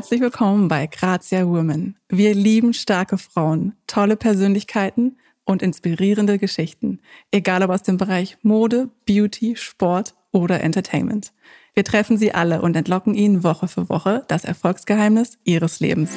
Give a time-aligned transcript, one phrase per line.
[0.00, 1.94] Herzlich willkommen bei Grazia Women.
[2.08, 7.00] Wir lieben starke Frauen, tolle Persönlichkeiten und inspirierende Geschichten,
[7.30, 11.34] egal ob aus dem Bereich Mode, Beauty, Sport oder Entertainment.
[11.74, 16.12] Wir treffen sie alle und entlocken ihnen Woche für Woche das Erfolgsgeheimnis ihres Lebens.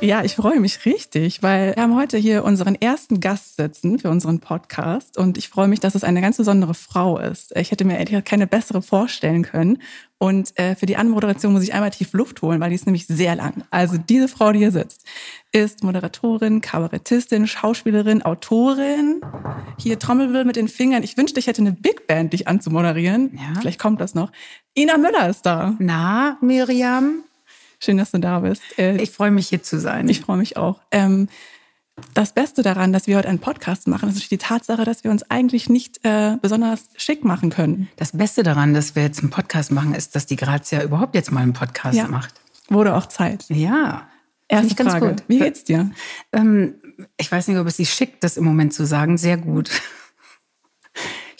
[0.00, 4.10] Ja, ich freue mich richtig, weil wir haben heute hier unseren ersten Gast sitzen für
[4.10, 7.54] unseren Podcast und ich freue mich, dass es eine ganz besondere Frau ist.
[7.56, 9.82] Ich hätte mir ehrlich keine bessere vorstellen können
[10.18, 13.08] und äh, für die Anmoderation muss ich einmal tief Luft holen, weil die ist nämlich
[13.08, 13.64] sehr lang.
[13.70, 15.04] Also diese Frau, die hier sitzt,
[15.50, 19.20] ist Moderatorin, Kabarettistin, Schauspielerin, Autorin.
[19.78, 21.02] Hier Trommelwirbel mit den Fingern.
[21.02, 23.32] Ich wünschte, ich hätte eine Big Band, dich anzumoderieren.
[23.34, 23.60] Ja.
[23.60, 24.30] Vielleicht kommt das noch.
[24.76, 25.74] Ina Müller ist da.
[25.80, 27.24] Na, Miriam?
[27.80, 28.62] Schön, dass du da bist.
[28.76, 30.08] Äh, ich freue mich, hier zu sein.
[30.08, 30.80] Ich freue mich auch.
[30.90, 31.28] Ähm,
[32.14, 35.28] das Beste daran, dass wir heute einen Podcast machen, ist die Tatsache, dass wir uns
[35.30, 37.88] eigentlich nicht äh, besonders schick machen können.
[37.96, 41.32] Das Beste daran, dass wir jetzt einen Podcast machen, ist, dass die Grazia überhaupt jetzt
[41.32, 42.08] mal einen Podcast ja.
[42.08, 42.34] macht.
[42.68, 43.46] Wurde auch Zeit.
[43.48, 44.08] Ja.
[44.48, 45.08] Erste ganz Frage.
[45.10, 45.24] Gut.
[45.28, 45.90] Wie geht's dir?
[46.32, 46.74] Ähm,
[47.16, 49.18] ich weiß nicht, ob es sich schickt, das im Moment zu sagen.
[49.18, 49.70] Sehr gut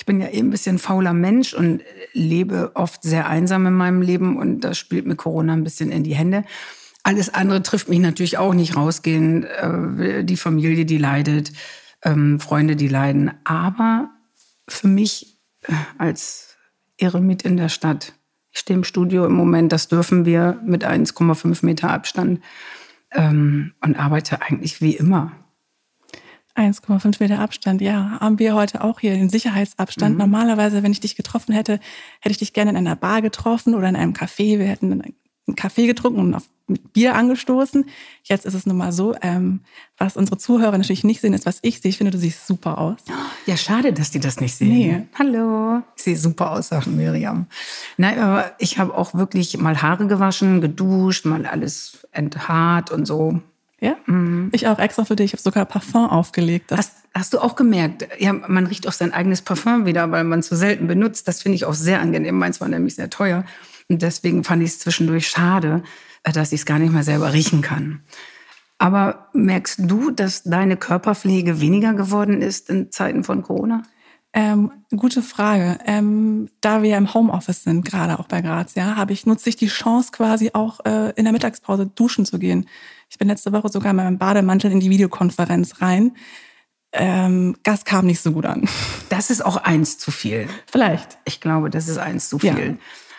[0.08, 1.82] bin ja eh ein bisschen fauler Mensch und
[2.14, 6.02] lebe oft sehr einsam in meinem Leben und das spielt mir Corona ein bisschen in
[6.02, 6.44] die Hände.
[7.02, 9.44] Alles andere trifft mich natürlich auch nicht rausgehen.
[9.44, 11.52] Äh, die Familie, die leidet,
[12.02, 13.32] ähm, Freunde, die leiden.
[13.44, 14.10] Aber
[14.66, 16.56] für mich äh, als
[16.96, 18.14] Eremit in der Stadt,
[18.50, 22.40] ich stehe im Studio im Moment, das dürfen wir mit 1,5 Meter Abstand
[23.12, 25.32] ähm, und arbeite eigentlich wie immer.
[26.58, 30.14] 1,5 Meter Abstand, ja, haben wir heute auch hier den Sicherheitsabstand.
[30.14, 30.18] Mhm.
[30.18, 31.74] Normalerweise, wenn ich dich getroffen hätte,
[32.20, 34.58] hätte ich dich gerne in einer Bar getroffen oder in einem Café.
[34.58, 37.86] Wir hätten einen Kaffee getrunken und auf, mit Bier angestoßen.
[38.24, 39.60] Jetzt ist es nun mal so, ähm,
[39.96, 41.90] was unsere Zuhörer natürlich nicht sehen, ist, was ich sehe.
[41.90, 42.98] Ich finde, du siehst super aus.
[43.46, 44.68] Ja, schade, dass die das nicht sehen.
[44.68, 45.02] Nee.
[45.18, 45.82] Hallo.
[45.96, 47.46] Ich sehe super aus, sagt Miriam.
[47.96, 53.40] Nein, aber ich habe auch wirklich mal Haare gewaschen, geduscht, mal alles enthaart und so.
[53.80, 54.50] Ja, mhm.
[54.52, 55.26] ich auch extra für dich.
[55.26, 56.72] Ich habe sogar Parfum aufgelegt.
[56.72, 58.08] Hast, hast du auch gemerkt?
[58.18, 61.28] Ja, man riecht auch sein eigenes Parfum wieder, weil man es so selten benutzt.
[61.28, 62.36] Das finde ich auch sehr angenehm.
[62.36, 63.44] Meins war nämlich sehr teuer.
[63.88, 65.82] Und deswegen fand ich es zwischendurch schade,
[66.24, 68.02] äh, dass ich es gar nicht mehr selber riechen kann.
[68.78, 73.82] Aber merkst du, dass deine Körperpflege weniger geworden ist in Zeiten von Corona?
[74.34, 75.78] Ähm, gute Frage.
[75.86, 79.68] Ähm, da wir im Homeoffice sind, gerade auch bei Grazia, habe ich nutze ich die
[79.68, 82.68] Chance quasi auch äh, in der Mittagspause duschen zu gehen.
[83.08, 86.12] Ich bin letzte Woche sogar mit meinem Bademantel in die Videokonferenz rein.
[86.92, 88.68] Ähm, Gas kam nicht so gut an.
[89.08, 90.48] Das ist auch eins zu viel.
[90.70, 91.16] Vielleicht.
[91.24, 92.50] Ich glaube, das ist eins zu viel.
[92.50, 92.74] Ja.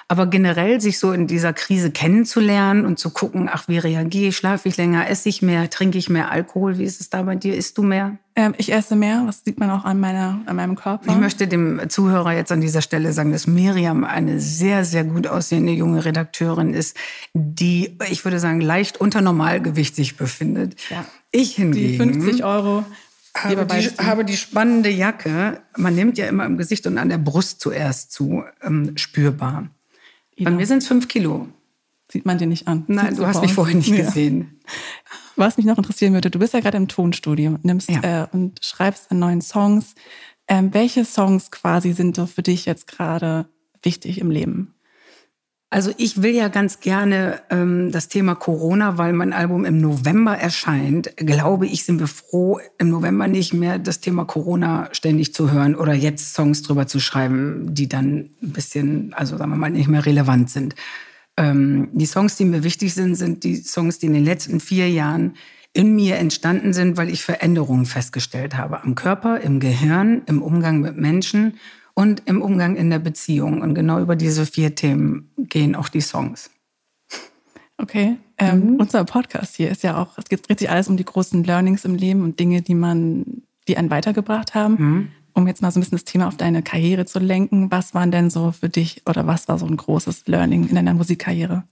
[0.08, 4.38] Aber generell sich so in dieser Krise kennenzulernen und zu gucken, ach, wie reagiere ich,
[4.38, 7.36] schlafe ich länger, esse ich mehr, trinke ich mehr Alkohol, wie ist es da bei
[7.36, 7.56] dir?
[7.56, 8.20] Isst du mehr?
[8.40, 11.12] Ähm, ich esse mehr, das sieht man auch an, meiner, an meinem Körper.
[11.12, 15.28] Ich möchte dem Zuhörer jetzt an dieser Stelle sagen, dass Miriam eine sehr, sehr gut
[15.28, 16.96] aussehende junge Redakteurin ist,
[17.34, 20.78] die, ich würde sagen, leicht unter Normalgewicht sich befindet.
[20.90, 21.04] Ja.
[21.32, 22.14] Ich hingegen...
[22.14, 22.86] Die 50 Euro
[23.36, 27.18] habe die, habe die, spannende Jacke, man nimmt ja immer im Gesicht und an der
[27.18, 29.68] Brust zuerst zu, ähm, spürbar.
[30.40, 31.50] Bei mir sind es fünf Kilo.
[32.10, 32.86] Sieht man dir nicht an.
[32.88, 34.06] Nein, du hast mich vorher nicht ja.
[34.06, 34.62] gesehen.
[35.40, 38.24] Was mich noch interessieren würde, du bist ja gerade im Tonstudio nimmst, ja.
[38.24, 39.96] äh, und schreibst an neuen Songs.
[40.50, 43.48] Ähm, welche Songs quasi sind so für dich jetzt gerade
[43.82, 44.74] wichtig im Leben?
[45.70, 50.38] Also ich will ja ganz gerne ähm, das Thema Corona, weil mein Album im November
[50.38, 55.52] erscheint, glaube ich, sind wir froh, im November nicht mehr das Thema Corona ständig zu
[55.52, 59.70] hören oder jetzt Songs drüber zu schreiben, die dann ein bisschen, also sagen wir mal,
[59.70, 60.76] nicht mehr relevant sind.
[61.40, 64.90] Ähm, die Songs, die mir wichtig sind, sind die Songs, die in den letzten vier
[64.90, 65.36] Jahren
[65.72, 68.84] in mir entstanden sind, weil ich Veränderungen festgestellt habe.
[68.84, 71.54] Am Körper, im Gehirn, im Umgang mit Menschen
[71.94, 73.62] und im Umgang in der Beziehung.
[73.62, 76.52] Und genau über diese vier Themen gehen auch die Songs.
[77.78, 78.18] Okay.
[78.38, 78.76] Ähm, mhm.
[78.76, 81.96] Unser Podcast hier ist ja auch, es geht richtig alles um die großen Learnings im
[81.96, 84.76] Leben und Dinge, die man, die einen weitergebracht haben.
[84.78, 85.08] Mhm.
[85.40, 88.12] Um jetzt mal so ein bisschen das Thema auf deine Karriere zu lenken, was waren
[88.12, 91.64] denn so für dich oder was war so ein großes Learning in deiner Musikkarriere?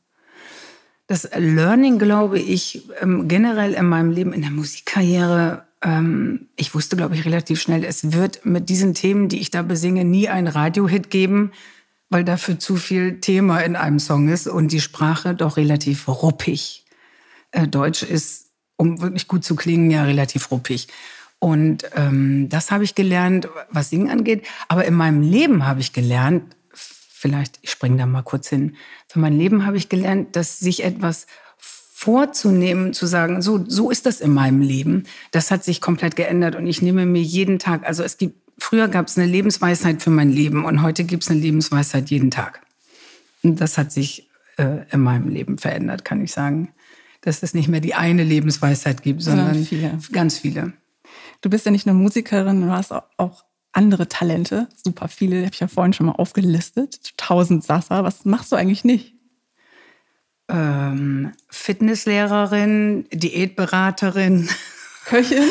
[1.07, 6.95] Das Learning, glaube ich, ähm, generell in meinem Leben, in der Musikkarriere ähm, ich wusste,
[6.95, 10.47] glaube ich, relativ schnell, es wird mit diesen Themen, die ich da besinge, nie einen
[10.47, 11.51] Radiohit geben,
[12.09, 16.85] weil dafür zu viel Thema in einem Song ist und die Sprache doch relativ ruppig.
[17.51, 18.47] Äh, Deutsch ist,
[18.77, 20.87] um wirklich gut zu klingen, ja relativ ruppig.
[21.39, 24.45] Und ähm, das habe ich gelernt, was Singen angeht.
[24.67, 28.75] Aber in meinem Leben habe ich gelernt, vielleicht, ich springe da mal kurz hin,
[29.07, 34.05] für mein Leben habe ich gelernt, dass sich etwas vorzunehmen, zu sagen, so, so ist
[34.05, 37.87] das in meinem Leben, das hat sich komplett geändert und ich nehme mir jeden Tag,
[37.87, 41.31] also es gibt, früher gab es eine Lebensweisheit für mein Leben und heute gibt es
[41.31, 42.61] eine Lebensweisheit jeden Tag.
[43.41, 46.69] das hat sich äh, in meinem Leben verändert, kann ich sagen.
[47.21, 49.99] Dass es nicht mehr die eine Lebensweisheit gibt, sondern, sondern viele.
[50.11, 50.73] ganz viele.
[51.47, 55.61] Du bist ja nicht nur Musikerin, du hast auch andere Talente, super viele, habe ich
[55.61, 58.03] ja vorhin schon mal aufgelistet, tausend Sassa.
[58.03, 59.15] Was machst du eigentlich nicht?
[60.49, 64.49] Ähm, Fitnesslehrerin, Diätberaterin.
[65.05, 65.43] Köchin?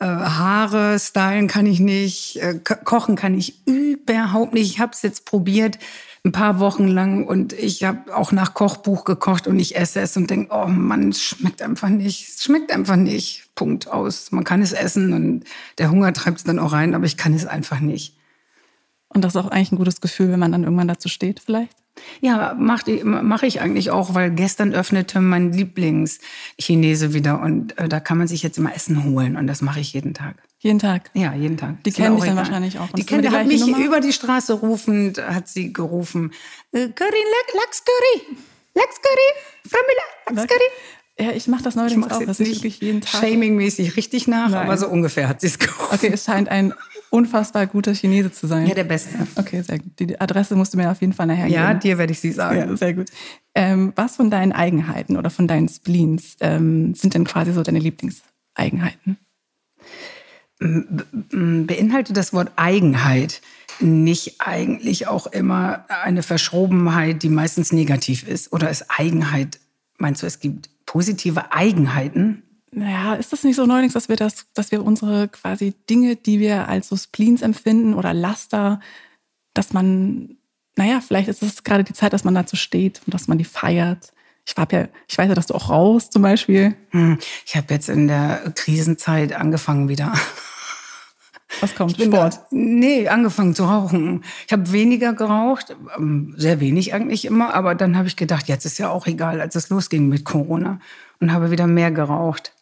[0.00, 4.70] Äh, Haare stylen kann ich nicht, äh, kochen kann ich überhaupt nicht.
[4.70, 5.80] Ich habe es jetzt probiert
[6.28, 10.16] ein paar Wochen lang und ich habe auch nach Kochbuch gekocht und ich esse es
[10.16, 12.28] und denke, oh Mann, es schmeckt einfach nicht.
[12.28, 13.44] Es schmeckt einfach nicht.
[13.54, 14.30] Punkt aus.
[14.30, 15.44] Man kann es essen und
[15.78, 18.14] der Hunger treibt es dann auch rein, aber ich kann es einfach nicht.
[19.08, 21.74] Und das ist auch eigentlich ein gutes Gefühl, wenn man dann irgendwann dazu steht, vielleicht?
[22.20, 28.00] Ja, mache mach ich eigentlich auch, weil gestern öffnete mein Lieblingschinese wieder und äh, da
[28.00, 30.36] kann man sich jetzt immer Essen holen und das mache ich jeden Tag.
[30.60, 31.10] Jeden Tag?
[31.14, 31.82] Ja, jeden Tag.
[31.84, 32.90] Die kennen dich dann wahrscheinlich auch.
[32.90, 33.78] Und die kennen, hat mich Nummer?
[33.78, 36.32] über die Straße rufend, hat sie gerufen,
[36.72, 36.88] Curry,
[37.54, 38.36] Lachs Curry,
[38.74, 40.70] Lachs Curry, Frau Müller, Lachs Curry.
[41.20, 42.24] Ja, ich mache das neuerdings auch.
[42.24, 43.22] Das ist wirklich jeden Tag.
[43.22, 44.66] Shaming-mäßig richtig nach, Nein.
[44.66, 45.88] aber so ungefähr hat sie es gerufen.
[45.92, 46.72] Okay, es scheint ein
[47.10, 48.66] unfassbar guter Chinese zu sein.
[48.66, 49.26] Ja, der Beste.
[49.36, 49.98] Okay, sehr gut.
[49.98, 51.54] Die Adresse musst du mir auf jeden Fall nachher geben.
[51.54, 52.58] Ja, dir werde ich sie sagen.
[52.58, 53.08] Ja, sehr gut.
[53.54, 57.80] Ähm, was von deinen Eigenheiten oder von deinen Spleens ähm, sind denn quasi so deine
[57.80, 59.18] Lieblingseigenheiten?
[60.58, 63.40] Beinhaltet das Wort Eigenheit
[63.80, 68.52] nicht eigentlich auch immer eine Verschrobenheit, die meistens negativ ist?
[68.52, 69.60] Oder ist Eigenheit,
[69.98, 72.42] meinst du, es gibt positive Eigenheiten?
[72.70, 76.38] naja, ist das nicht so neulich, dass wir das, dass wir unsere quasi Dinge, die
[76.38, 78.80] wir als so Spleens empfinden oder Laster,
[79.54, 80.36] dass man,
[80.76, 83.44] naja, vielleicht ist es gerade die Zeit, dass man dazu steht und dass man die
[83.44, 84.12] feiert.
[84.46, 86.74] Ich war ja, ich weiß ja, dass du auch raus zum Beispiel.
[86.90, 90.12] Hm, ich habe jetzt in der Krisenzeit angefangen wieder.
[91.60, 92.00] Was kommt?
[92.00, 92.34] Sport?
[92.34, 94.24] Da, nee, angefangen zu rauchen.
[94.46, 98.64] Ich habe weniger geraucht, ähm, sehr wenig eigentlich immer, aber dann habe ich gedacht, jetzt
[98.64, 100.80] ist ja auch egal, als es losging mit Corona
[101.20, 102.52] und habe wieder mehr geraucht.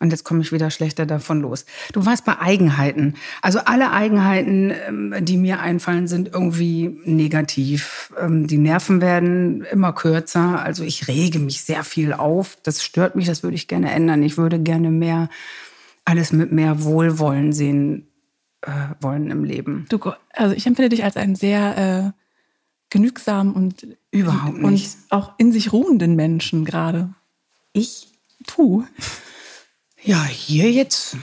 [0.00, 1.64] Und jetzt komme ich wieder schlechter davon los.
[1.92, 3.14] Du warst bei Eigenheiten.
[3.40, 8.12] Also alle Eigenheiten, ähm, die mir einfallen, sind irgendwie negativ.
[8.20, 10.60] Ähm, die Nerven werden immer kürzer.
[10.60, 12.58] Also ich rege mich sehr viel auf.
[12.64, 14.24] Das stört mich, das würde ich gerne ändern.
[14.24, 15.28] Ich würde gerne mehr,
[16.04, 18.08] alles mit mehr Wohlwollen sehen
[18.62, 18.70] äh,
[19.00, 19.86] wollen im Leben.
[19.88, 19.98] Du,
[20.32, 22.22] also ich empfinde dich als einen sehr äh,
[22.90, 24.96] genügsam und überhaupt nicht.
[25.10, 27.14] und auch in sich ruhenden Menschen gerade.
[27.72, 28.08] Ich?
[28.46, 28.84] Tu.
[30.02, 31.16] Ja, hier jetzt.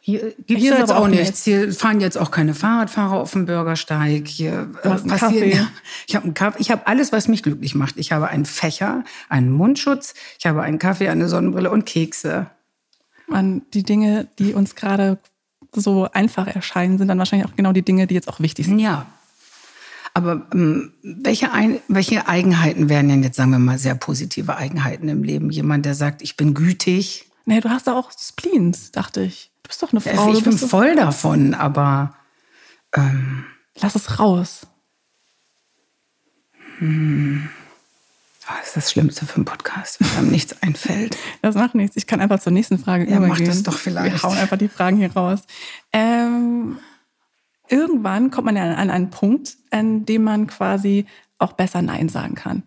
[0.00, 1.44] Hier gibt es jetzt auch nichts.
[1.44, 4.28] Hier fahren jetzt auch keine Fahrradfahrer auf dem Bürgersteig.
[4.28, 5.54] Hier äh, passiert.
[5.54, 5.68] Ja,
[6.06, 6.60] ich habe einen Kaffee.
[6.60, 7.96] Ich habe alles, was mich glücklich macht.
[7.96, 12.50] Ich habe einen Fächer, einen Mundschutz, ich habe einen Kaffee, eine Sonnenbrille und Kekse.
[13.26, 15.18] Man, die Dinge, die uns gerade
[15.80, 18.78] so einfach erscheinen, sind dann wahrscheinlich auch genau die Dinge, die jetzt auch wichtig sind.
[18.78, 19.06] Ja.
[20.14, 25.08] Aber ähm, welche, ein, welche Eigenheiten wären denn jetzt, sagen wir mal, sehr positive Eigenheiten
[25.08, 25.50] im Leben?
[25.50, 29.52] Jemand, der sagt, ich bin gütig, Nee, du hast da auch Spleens, dachte ich.
[29.62, 30.32] Du bist doch eine Frau.
[30.32, 32.14] Ich bin voll davon, aber.
[32.92, 33.44] Ähm,
[33.80, 34.66] Lass es raus.
[36.78, 37.48] Hm.
[38.48, 41.16] Das ist das Schlimmste für einen Podcast, wenn einem nichts einfällt.
[41.42, 41.96] Das macht nichts.
[41.96, 43.46] Ich kann einfach zur nächsten Frage ja, übergehen.
[43.46, 44.22] Mach das doch vielleicht.
[44.22, 45.40] Wir hauen einfach die Fragen hier raus.
[45.92, 46.78] Ähm,
[47.68, 51.06] irgendwann kommt man ja an einen Punkt, an dem man quasi
[51.38, 52.62] auch besser Nein sagen kann.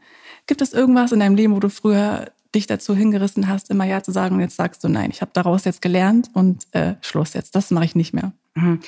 [0.48, 4.04] Gibt es irgendwas in deinem Leben, wo du früher dich dazu hingerissen hast, immer Ja
[4.04, 5.12] zu sagen und jetzt sagst du Nein.
[5.12, 7.56] Ich habe daraus jetzt gelernt und äh, Schluss jetzt.
[7.56, 8.34] Das mache ich nicht mehr.
[8.56, 8.80] Mhm.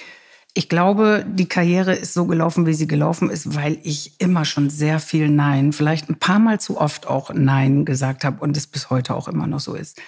[0.53, 4.69] Ich glaube, die Karriere ist so gelaufen, wie sie gelaufen ist, weil ich immer schon
[4.69, 8.67] sehr viel Nein, vielleicht ein paar Mal zu oft auch Nein gesagt habe und es
[8.67, 10.01] bis heute auch immer noch so ist.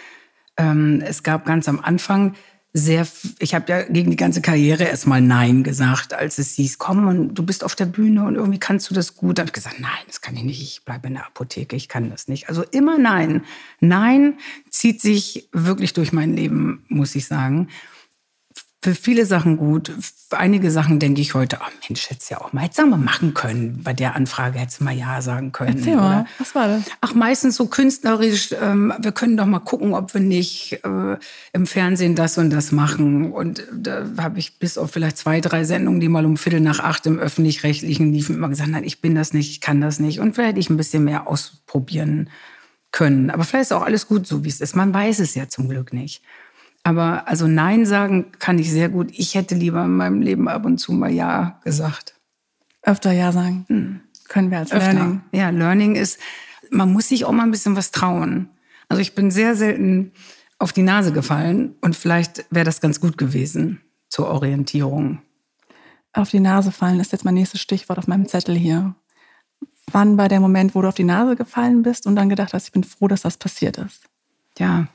[0.57, 2.33] Ähm, es gab ganz am Anfang
[2.73, 3.07] sehr,
[3.39, 7.35] ich habe ja gegen die ganze Karriere erstmal Nein gesagt, als es hieß, komm und
[7.35, 9.37] du bist auf der Bühne und irgendwie kannst du das gut.
[9.37, 11.87] Da habe ich gesagt, nein, das kann ich nicht, ich bleibe in der Apotheke, ich
[11.87, 12.49] kann das nicht.
[12.49, 13.43] Also immer Nein.
[13.79, 17.69] Nein zieht sich wirklich durch mein Leben, muss ich sagen
[18.83, 19.91] für viele Sachen gut.
[20.29, 22.97] Für einige Sachen denke ich heute, oh Mensch, hätte es ja auch mal, hätte mal
[22.97, 23.81] machen können.
[23.81, 25.77] Bei der Anfrage hätte es mal Ja sagen können.
[25.77, 26.25] Erzähl mal, oder?
[26.37, 26.83] was war das?
[26.99, 31.17] Ach, meistens so künstlerisch, ähm, wir können doch mal gucken, ob wir nicht äh,
[31.53, 33.31] im Fernsehen das und das machen.
[33.31, 36.81] Und da habe ich bis auf vielleicht zwei, drei Sendungen, die mal um Viertel nach
[36.81, 40.19] acht im Öffentlich-Rechtlichen liefen, immer gesagt, nein, ich bin das nicht, ich kann das nicht.
[40.19, 42.29] Und vielleicht hätte ich ein bisschen mehr ausprobieren
[42.91, 43.29] können.
[43.29, 44.75] Aber vielleicht ist auch alles gut so, wie es ist.
[44.75, 46.21] Man weiß es ja zum Glück nicht.
[46.83, 49.11] Aber also Nein sagen kann ich sehr gut.
[49.11, 52.15] Ich hätte lieber in meinem Leben ab und zu mal Ja gesagt.
[52.81, 53.65] Öfter Ja sagen.
[53.69, 54.01] Hm.
[54.27, 54.93] Können wir als Öfter.
[54.93, 55.21] Learning.
[55.31, 56.19] Ja, Learning ist,
[56.69, 58.49] man muss sich auch mal ein bisschen was trauen.
[58.89, 60.11] Also ich bin sehr selten
[60.59, 65.21] auf die Nase gefallen und vielleicht wäre das ganz gut gewesen zur Orientierung.
[66.13, 68.95] Auf die Nase fallen ist jetzt mein nächstes Stichwort auf meinem Zettel hier.
[69.91, 72.67] Wann war der Moment, wo du auf die Nase gefallen bist und dann gedacht hast,
[72.67, 74.03] ich bin froh, dass das passiert ist?
[74.57, 74.87] Ja,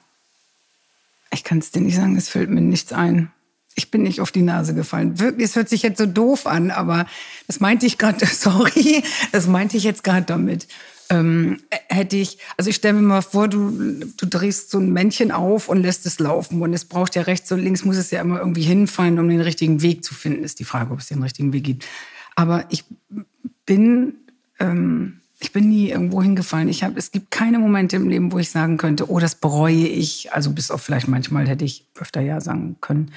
[1.32, 3.30] ich kann es dir nicht sagen, es fällt mir nichts ein.
[3.74, 5.20] Ich bin nicht auf die Nase gefallen.
[5.20, 7.06] Wirklich, es hört sich jetzt so doof an, aber
[7.46, 10.66] das meinte ich gerade, sorry, das meinte ich jetzt gerade damit.
[11.10, 15.32] Ähm, hätte ich, also ich stelle mir mal vor, du, du drehst so ein Männchen
[15.32, 16.60] auf und lässt es laufen.
[16.60, 19.40] Und es braucht ja rechts und links, muss es ja immer irgendwie hinfallen, um den
[19.40, 21.86] richtigen Weg zu finden, ist die Frage, ob es den richtigen Weg gibt.
[22.36, 22.84] Aber ich
[23.64, 24.14] bin,
[24.58, 26.68] ähm, ich bin nie irgendwo hingefallen.
[26.68, 29.86] Ich hab, es gibt keine Momente im Leben, wo ich sagen könnte, oh, das bereue
[29.86, 30.32] ich.
[30.32, 33.12] Also bis auf vielleicht manchmal hätte ich öfter ja sagen können.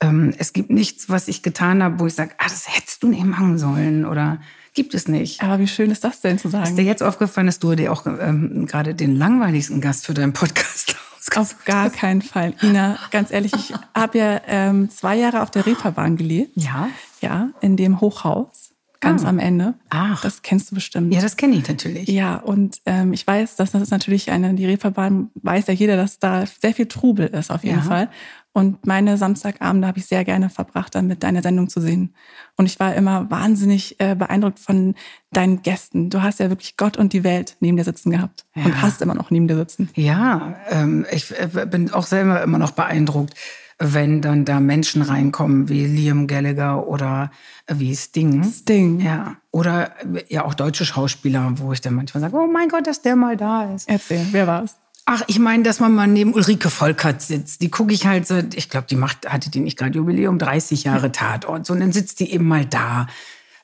[0.00, 3.08] Ähm, es gibt nichts, was ich getan habe, wo ich sage, ah, das hättest du
[3.08, 4.40] nicht machen sollen oder
[4.74, 5.42] gibt es nicht.
[5.42, 6.64] Aber wie schön ist das denn zu sagen?
[6.68, 10.32] Ist dir jetzt aufgefallen, dass du dir auch ähm, gerade den langweiligsten Gast für deinen
[10.32, 10.96] Podcast
[11.36, 12.52] Auf gar keinen Fall.
[12.62, 16.52] Ina, ganz ehrlich, ich habe ja ähm, zwei Jahre auf der Reeperbahn gelebt.
[16.54, 16.90] Ja.
[17.22, 19.28] Ja, in dem Hochhaus ganz ah.
[19.28, 19.74] am Ende.
[19.90, 20.22] Ach.
[20.22, 21.12] Das kennst du bestimmt.
[21.12, 22.08] Ja, das kenne ich natürlich.
[22.08, 25.96] Ja, und ähm, ich weiß, dass das ist natürlich eine, die Reeperbahn weiß ja jeder,
[25.96, 27.82] dass da sehr viel Trubel ist auf jeden ja.
[27.82, 28.08] Fall.
[28.56, 32.14] Und meine Samstagabende habe ich sehr gerne verbracht, damit deine Sendung zu sehen.
[32.56, 34.94] Und ich war immer wahnsinnig äh, beeindruckt von
[35.32, 36.08] deinen Gästen.
[36.08, 38.64] Du hast ja wirklich Gott und die Welt neben dir sitzen gehabt ja.
[38.64, 39.90] und hast immer noch neben dir sitzen.
[39.96, 43.34] Ja, ähm, ich äh, bin auch selber immer noch beeindruckt
[43.92, 47.30] wenn dann da Menschen reinkommen wie Liam Gallagher oder
[47.68, 48.42] wie Sting.
[48.44, 49.00] Sting.
[49.00, 49.36] Ja.
[49.50, 49.92] Oder
[50.28, 53.36] ja auch deutsche Schauspieler, wo ich dann manchmal sage, oh mein Gott, dass der mal
[53.36, 53.88] da ist.
[53.88, 54.76] Erzähl, wer war's?
[55.06, 57.60] Ach, ich meine, dass man mal neben Ulrike Volkert sitzt.
[57.60, 60.84] Die gucke ich halt so, ich glaube, die macht, hatte die nicht gerade Jubiläum, 30
[60.84, 61.66] Jahre Tatort.
[61.66, 63.06] So, und dann sitzt die eben mal da.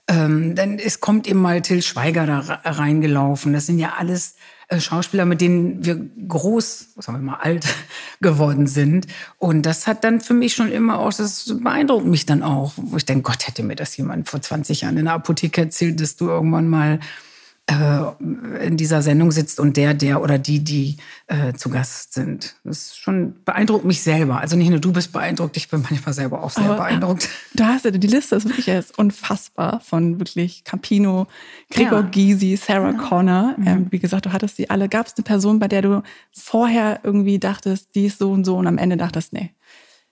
[0.07, 3.55] Ähm, dann es kommt eben mal Till Schweiger da reingelaufen.
[3.55, 4.35] Das sind ja alles äh,
[4.79, 7.67] Schauspieler, mit denen wir groß, sagen wir mal alt
[8.21, 9.07] geworden sind.
[9.39, 12.97] Und das hat dann für mich schon immer auch, das beeindruckt mich dann auch, wo
[12.97, 16.17] ich denke, Gott, hätte mir das jemand vor 20 Jahren in der Apotheke erzählt, dass
[16.17, 17.30] du irgendwann mal äh,
[17.71, 20.97] in dieser Sendung sitzt und der, der oder die, die
[21.29, 22.57] äh, zu Gast sind.
[22.65, 24.41] Das schon beeindruckt mich selber.
[24.41, 27.29] Also nicht nur du bist beeindruckt, ich bin manchmal selber auch sehr Aber, beeindruckt.
[27.55, 31.27] Du hast ja, die Liste ist wirklich jetzt unfassbar von wirklich Campino,
[31.71, 32.09] Gregor ja.
[32.11, 32.97] Gysi, Sarah ja.
[32.97, 33.55] Connor.
[33.57, 33.67] Mhm.
[33.67, 34.89] Ähm, wie gesagt, du hattest sie alle.
[34.89, 38.57] Gab es eine Person, bei der du vorher irgendwie dachtest, die ist so und so
[38.57, 39.50] und am Ende dachtest, nee,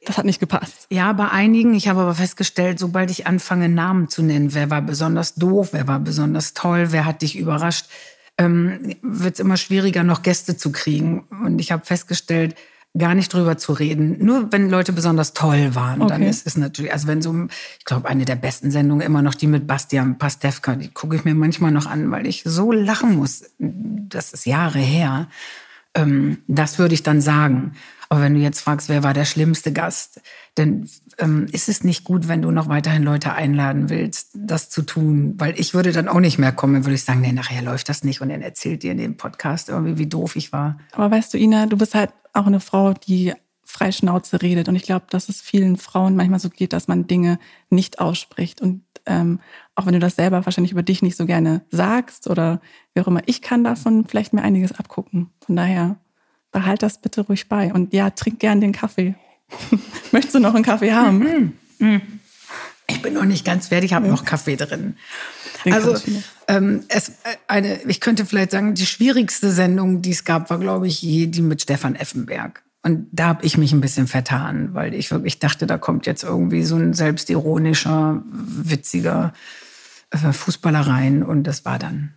[0.08, 0.86] das hat nicht gepasst.
[0.90, 1.74] Ja, bei einigen.
[1.74, 5.86] Ich habe aber festgestellt, sobald ich anfange, Namen zu nennen, wer war besonders doof, wer
[5.86, 7.86] war besonders toll, wer hat dich überrascht,
[8.38, 11.24] ähm, wird es immer schwieriger, noch Gäste zu kriegen.
[11.44, 12.54] Und ich habe festgestellt,
[12.96, 14.16] gar nicht drüber zu reden.
[14.24, 16.10] Nur wenn Leute besonders toll waren, okay.
[16.10, 17.46] dann ist es natürlich, also wenn so,
[17.78, 21.24] ich glaube, eine der besten Sendungen immer noch die mit Bastian Pastewka, die gucke ich
[21.24, 23.44] mir manchmal noch an, weil ich so lachen muss.
[23.58, 25.28] Das ist Jahre her.
[25.94, 27.72] Ähm, das würde ich dann sagen.
[28.08, 30.22] Aber wenn du jetzt fragst, wer war der schlimmste Gast,
[30.54, 34.82] dann ähm, ist es nicht gut, wenn du noch weiterhin Leute einladen willst, das zu
[34.82, 35.34] tun.
[35.36, 38.04] Weil ich würde dann auch nicht mehr kommen, würde ich sagen, nee, nachher läuft das
[38.04, 40.78] nicht und dann erzählt dir in dem Podcast irgendwie, wie doof ich war.
[40.92, 43.34] Aber weißt du, Ina, du bist halt auch eine Frau, die
[43.68, 44.68] frei Schnauze redet.
[44.68, 48.62] Und ich glaube, dass es vielen Frauen manchmal so geht, dass man Dinge nicht ausspricht.
[48.62, 49.40] Und ähm,
[49.74, 52.60] auch wenn du das selber wahrscheinlich über dich nicht so gerne sagst oder
[52.94, 55.30] wie auch immer, ich kann davon vielleicht mir einiges abgucken.
[55.44, 55.96] Von daher
[56.52, 57.72] behalt das bitte ruhig bei.
[57.72, 59.14] Und ja, trink gern den Kaffee.
[60.12, 61.54] Möchtest du noch einen Kaffee haben?
[61.78, 62.02] Mm, mm.
[62.90, 64.12] Ich bin noch nicht ganz fertig, ich habe ja.
[64.12, 64.96] noch Kaffee drin.
[65.64, 65.94] Den also
[66.48, 70.58] ähm, es, äh, eine, ich könnte vielleicht sagen, die schwierigste Sendung, die es gab, war,
[70.58, 72.62] glaube ich, die mit Stefan Effenberg.
[72.82, 76.22] Und da habe ich mich ein bisschen vertan, weil ich wirklich dachte, da kommt jetzt
[76.22, 79.32] irgendwie so ein selbstironischer, witziger
[80.10, 81.22] äh, Fußballer rein.
[81.22, 82.14] Und das war dann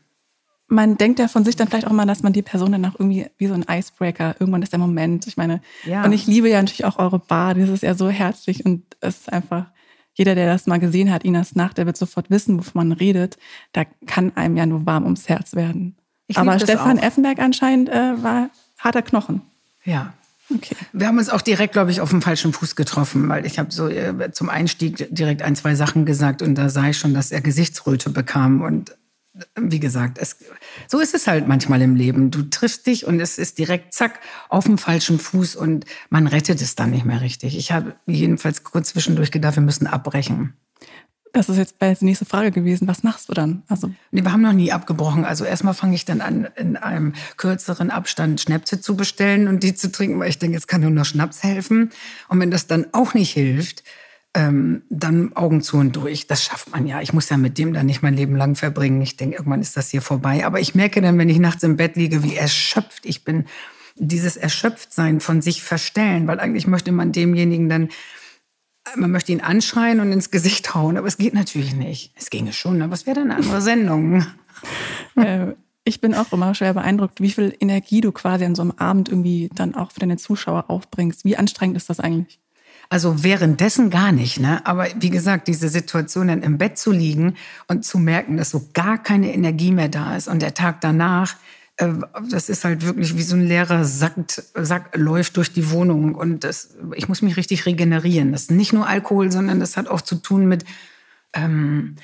[0.72, 2.98] man denkt ja von sich dann vielleicht auch mal, dass man die Person dann auch
[2.98, 5.28] irgendwie wie so ein Icebreaker, irgendwann ist der Moment.
[5.28, 6.04] Ich meine, ja.
[6.04, 9.20] und ich liebe ja natürlich auch eure Bar, das ist ja so herzlich und es
[9.20, 9.66] ist einfach,
[10.14, 13.38] jeder, der das mal gesehen hat, Inas Nacht, der wird sofort wissen, wovon man redet.
[13.74, 15.98] Da kann einem ja nur warm ums Herz werden.
[16.36, 17.04] Aber Stefan auch.
[17.04, 19.42] Effenberg anscheinend äh, war harter Knochen.
[19.84, 20.14] Ja.
[20.56, 20.76] Okay.
[20.94, 23.72] Wir haben uns auch direkt, glaube ich, auf dem falschen Fuß getroffen, weil ich habe
[23.72, 27.32] so äh, zum Einstieg direkt ein, zwei Sachen gesagt und da sah ich schon, dass
[27.32, 28.96] er Gesichtsröte bekam und
[29.56, 30.38] wie gesagt, es,
[30.88, 32.32] so ist es halt manchmal im Leben.
[32.32, 36.62] Du triffst dich und es ist direkt zack auf dem falschen Fuß und man rettet
[36.62, 37.58] es dann nicht mehr richtig.
[37.58, 40.54] Ich habe jedenfalls kurz zwischendurch gedacht, wir müssen abbrechen.
[41.34, 42.88] Das ist jetzt die nächste Frage gewesen.
[42.88, 43.64] Was machst du dann?
[43.70, 45.24] Also nee, wir haben noch nie abgebrochen.
[45.24, 49.74] Also erstmal fange ich dann an, in einem kürzeren Abstand Schnäpse zu bestellen und die
[49.74, 51.92] zu trinken, weil ich denke, jetzt kann nur noch Schnaps helfen.
[52.28, 53.84] Und wenn das dann auch nicht hilft,
[54.34, 56.28] ähm, dann Augen zu und durch.
[56.28, 57.02] Das schafft man ja.
[57.02, 59.02] Ich muss ja mit dem dann nicht mein Leben lang verbringen.
[59.02, 60.46] Ich denke, irgendwann ist das hier vorbei.
[60.46, 63.46] Aber ich merke dann, wenn ich nachts im Bett liege, wie erschöpft ich bin.
[63.96, 67.90] Dieses Erschöpftsein von sich verstellen, weil eigentlich möchte man demjenigen dann,
[68.96, 72.14] man möchte ihn anschreien und ins Gesicht hauen, aber es geht natürlich nicht.
[72.16, 74.26] Es ginge schon, aber es wäre dann eine andere Sendung.
[75.16, 78.72] äh, ich bin auch immer schwer beeindruckt, wie viel Energie du quasi an so einem
[78.72, 81.26] Abend irgendwie dann auch für deine Zuschauer aufbringst.
[81.26, 82.40] Wie anstrengend ist das eigentlich?
[82.90, 84.66] Also währenddessen gar nicht, ne?
[84.66, 87.36] Aber wie gesagt, diese Situation dann im Bett zu liegen
[87.68, 91.38] und zu merken, dass so gar keine Energie mehr da ist und der Tag danach,
[92.30, 94.14] das ist halt wirklich wie so ein leerer Sack,
[94.56, 98.32] Sack läuft durch die Wohnung und das, ich muss mich richtig regenerieren.
[98.32, 100.66] Das ist nicht nur Alkohol, sondern das hat auch zu tun mit
[101.34, 101.96] ähm,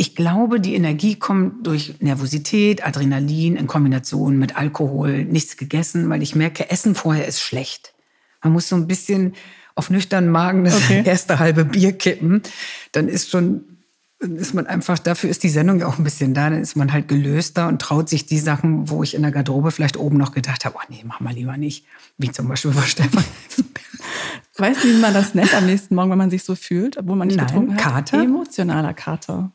[0.00, 6.22] ich glaube, die Energie kommt durch Nervosität, Adrenalin in Kombination mit Alkohol, nichts gegessen, weil
[6.22, 7.92] ich merke, Essen vorher ist schlecht.
[8.42, 9.34] Man muss so ein bisschen
[9.74, 11.02] auf nüchternen Magen das okay.
[11.06, 12.40] erste halbe Bier kippen.
[12.92, 13.79] Dann ist schon,
[14.20, 16.50] ist man einfach, dafür ist die Sendung ja auch ein bisschen da.
[16.50, 19.70] Dann ist man halt gelöster und traut sich die Sachen, wo ich in der Garderobe
[19.70, 21.86] vielleicht oben noch gedacht habe, oh nee, mach mal lieber nicht.
[22.18, 23.24] Wie zum Beispiel bei Stefan.
[24.58, 27.16] Weißt du, wie man das nennt am nächsten Morgen, wenn man sich so fühlt, obwohl
[27.16, 27.80] man nicht Nein, getrunken hat?
[27.80, 28.22] Kater?
[28.22, 29.52] Emotionaler Kater.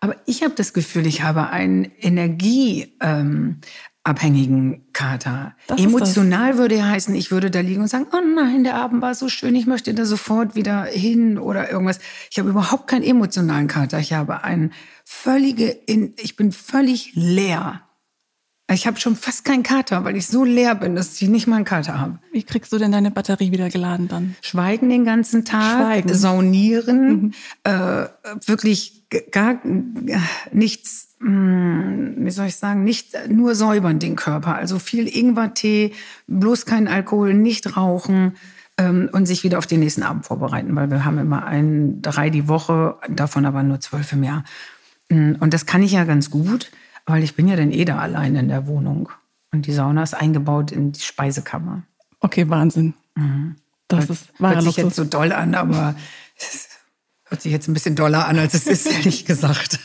[0.00, 3.60] Aber ich habe das Gefühl, ich habe einen energieabhängigen ähm,
[4.92, 5.54] Kater.
[5.66, 9.02] Das Emotional würde ja heißen, ich würde da liegen und sagen, oh nein, der Abend
[9.02, 11.98] war so schön, ich möchte da sofort wieder hin oder irgendwas.
[12.30, 13.98] Ich habe überhaupt keinen emotionalen Kater.
[13.98, 14.72] Ich habe einen
[15.04, 15.76] völlige,
[16.16, 17.82] ich bin völlig leer.
[18.72, 21.56] Ich habe schon fast keinen Kater, weil ich so leer bin, dass ich nicht mal
[21.56, 22.18] einen Kater habe.
[22.32, 24.34] Wie kriegst du denn deine Batterie wieder geladen dann?
[24.42, 26.14] Schweigen den ganzen Tag, Schweigen.
[26.14, 27.32] saunieren, mhm.
[27.62, 28.06] äh,
[28.44, 28.95] wirklich
[29.30, 29.60] gar
[30.52, 34.54] nichts, hm, wie soll ich sagen, nicht nur säubern den Körper.
[34.54, 35.92] Also viel Ingwertee,
[36.26, 38.36] bloß kein Alkohol, nicht rauchen
[38.78, 42.30] ähm, und sich wieder auf den nächsten Abend vorbereiten, weil wir haben immer ein, drei
[42.30, 44.44] die Woche, davon aber nur zwölf im Jahr.
[45.10, 46.70] Hm, und das kann ich ja ganz gut
[47.06, 49.08] weil ich bin ja dann eh da allein in der Wohnung.
[49.52, 51.84] Und die Sauna ist eingebaut in die Speisekammer.
[52.20, 52.94] Okay, Wahnsinn.
[53.14, 53.56] Mhm.
[53.88, 55.94] Das hört, ist hört sich jetzt so doll an, aber
[57.26, 59.78] hört sich jetzt ein bisschen doller an, als es ist, ehrlich gesagt.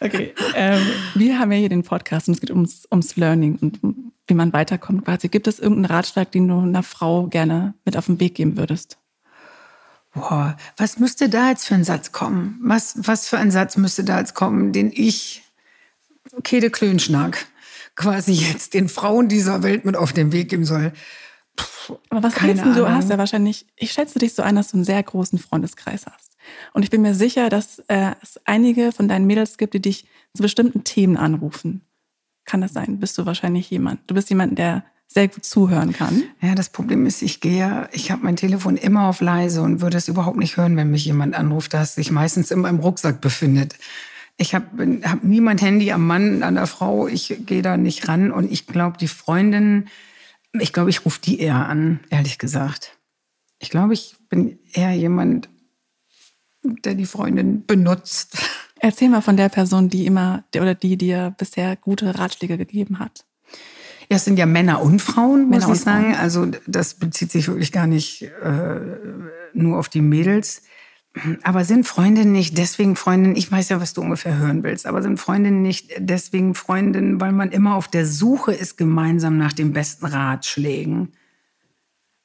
[0.00, 0.82] Okay, ähm,
[1.14, 3.80] wir haben ja hier den Podcast und es geht ums, ums Learning und
[4.26, 5.28] wie man weiterkommt quasi.
[5.28, 8.98] Gibt es irgendeinen Ratschlag, den du einer Frau gerne mit auf den Weg geben würdest?
[10.14, 12.60] Boah, was müsste da jetzt für ein Satz kommen?
[12.62, 15.42] Was, was für ein Satz müsste da jetzt kommen, den ich
[16.42, 17.46] Kede Klönschnack
[17.96, 20.92] quasi jetzt den Frauen dieser Welt mit auf den Weg geben soll.
[21.56, 22.74] Puh, Aber was keine du?
[22.74, 26.06] Du hast ja wahrscheinlich, ich schätze dich so ein, dass du einen sehr großen Freundeskreis
[26.06, 26.31] hast.
[26.72, 30.06] Und ich bin mir sicher, dass äh, es einige von deinen Mädels gibt, die dich
[30.34, 31.82] zu bestimmten Themen anrufen.
[32.44, 32.98] Kann das sein?
[32.98, 34.00] Bist du wahrscheinlich jemand?
[34.08, 36.24] Du bist jemand, der sehr gut zuhören kann.
[36.40, 39.98] Ja, das Problem ist, ich gehe, ich habe mein Telefon immer auf leise und würde
[39.98, 43.76] es überhaupt nicht hören, wenn mich jemand anruft, das sich meistens in meinem Rucksack befindet.
[44.38, 47.06] Ich habe hab nie mein Handy am Mann, an der Frau.
[47.06, 48.32] Ich gehe da nicht ran.
[48.32, 49.88] Und ich glaube, die Freundin,
[50.58, 52.98] ich glaube, ich rufe die eher an, ehrlich gesagt.
[53.58, 55.48] Ich glaube, ich bin eher jemand,
[56.62, 58.38] der die Freundin benutzt.
[58.78, 63.24] Erzähl mal von der Person, die immer oder die dir bisher gute Ratschläge gegeben hat.
[64.08, 66.14] Ja, es sind ja Männer und Frauen, Männer muss ich sagen.
[66.16, 68.80] Also das bezieht sich wirklich gar nicht äh,
[69.54, 70.62] nur auf die Mädels.
[71.42, 75.02] Aber sind Freundinnen nicht deswegen Freundinnen, ich weiß ja, was du ungefähr hören willst, aber
[75.02, 79.72] sind Freundinnen nicht deswegen Freundinnen, weil man immer auf der Suche ist gemeinsam nach den
[79.74, 81.12] besten Ratschlägen?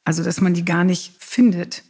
[0.06, 1.84] Also, dass man die gar nicht findet.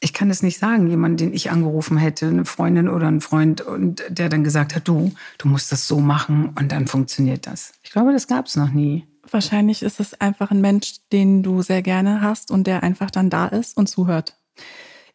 [0.00, 3.60] Ich kann es nicht sagen, jemand, den ich angerufen hätte, eine Freundin oder ein Freund,
[3.62, 7.72] und der dann gesagt hat, du, du musst das so machen und dann funktioniert das.
[7.82, 9.06] Ich glaube, das gab es noch nie.
[9.30, 13.30] Wahrscheinlich ist es einfach ein Mensch, den du sehr gerne hast und der einfach dann
[13.30, 14.36] da ist und zuhört.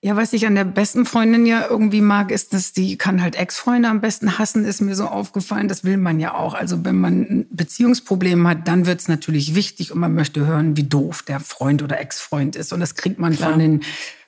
[0.01, 3.35] Ja, was ich an der besten Freundin ja irgendwie mag, ist, dass die kann halt
[3.35, 5.67] Ex-Freunde am besten hassen, ist mir so aufgefallen.
[5.67, 6.53] Das will man ja auch.
[6.53, 10.77] Also wenn man ein Beziehungsproblem hat, dann wird es natürlich wichtig und man möchte hören,
[10.77, 12.71] wie doof der Freund oder Ex-Freund ist.
[12.71, 13.51] Und das kriegt man Klar.
[13.51, 13.81] von den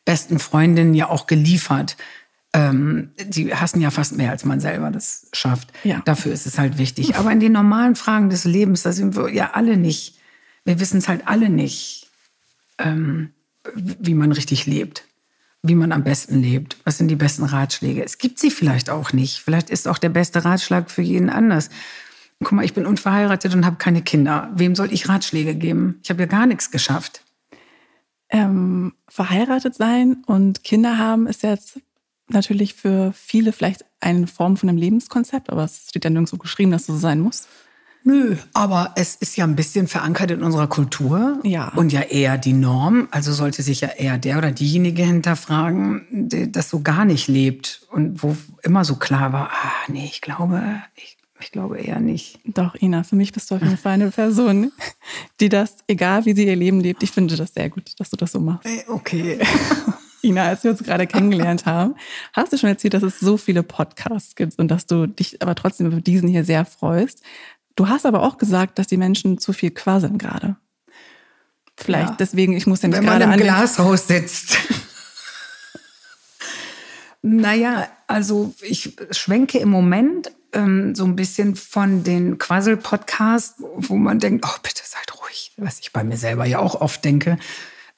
[0.06, 1.98] besten Freundinnen ja auch geliefert.
[2.54, 5.72] Ähm, die hassen ja fast mehr, als man selber das schafft.
[5.84, 6.02] Ja.
[6.04, 7.16] Dafür ist es halt wichtig.
[7.16, 10.20] Aber in den normalen Fragen des Lebens, da sind wir ja alle nicht.
[10.66, 12.10] Wir wissen es halt alle nicht,
[12.78, 13.30] ähm,
[13.74, 15.06] wie man richtig lebt
[15.64, 16.78] wie man am besten lebt.
[16.86, 18.04] Was sind die besten Ratschläge?
[18.04, 19.40] Es gibt sie vielleicht auch nicht.
[19.40, 21.70] Vielleicht ist auch der beste Ratschlag für jeden anders.
[22.40, 24.50] Guck mal, ich bin unverheiratet und habe keine Kinder.
[24.56, 26.00] Wem soll ich Ratschläge geben?
[26.04, 27.22] Ich habe ja gar nichts geschafft.
[28.32, 31.82] Ähm, verheiratet sein und Kinder haben ist jetzt
[32.30, 36.72] natürlich für viele vielleicht eine Form von einem Lebenskonzept, aber es steht ja nirgendwo geschrieben,
[36.72, 37.48] dass es so sein muss.
[38.04, 41.72] Nö, aber es ist ja ein bisschen verankert in unserer Kultur ja.
[41.76, 43.08] und ja eher die Norm.
[43.12, 47.86] Also sollte sich ja eher der oder diejenige hinterfragen, die das so gar nicht lebt
[47.92, 50.64] und wo immer so klar war, ah, nee, ich glaube,
[50.96, 52.40] ich, ich glaube eher nicht.
[52.46, 54.72] Doch, Ina, für mich bist du auf jeden Fall eine Person,
[55.40, 58.18] die das, egal wie sie ihr Leben lebt, ich finde das sehr gut, dass du
[58.18, 58.68] das so machst.
[58.68, 59.40] Äh, okay.
[60.24, 61.96] Ina, als wir uns gerade kennengelernt haben,
[62.34, 65.56] hast du schon erzählt, dass es so viele Podcasts gibt und dass du dich aber
[65.56, 67.24] trotzdem über diesen hier sehr freust.
[67.76, 70.58] Du hast aber auch gesagt, dass die Menschen zu viel quasseln gerade.
[71.76, 72.16] Vielleicht ja.
[72.20, 74.58] deswegen, ich muss ja nicht Wenn gerade man im Glashaus sitzt.
[77.24, 84.20] naja, also ich schwenke im Moment ähm, so ein bisschen von den Quassel-Podcasts, wo man
[84.20, 87.38] denkt, oh, bitte seid ruhig, was ich bei mir selber ja auch oft denke,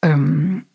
[0.02, 0.66] ähm,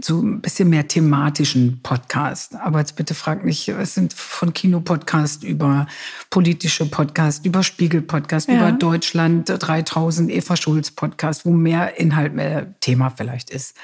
[0.00, 2.54] so ein bisschen mehr thematischen Podcast.
[2.56, 5.86] Aber jetzt bitte frag mich, es sind von Kinopodcast über
[6.30, 8.56] politische Podcast, über Spiegel-Podcast, ja.
[8.56, 13.76] über Deutschland 3000, Eva Schulz-Podcast, wo mehr Inhalt, mehr Thema vielleicht ist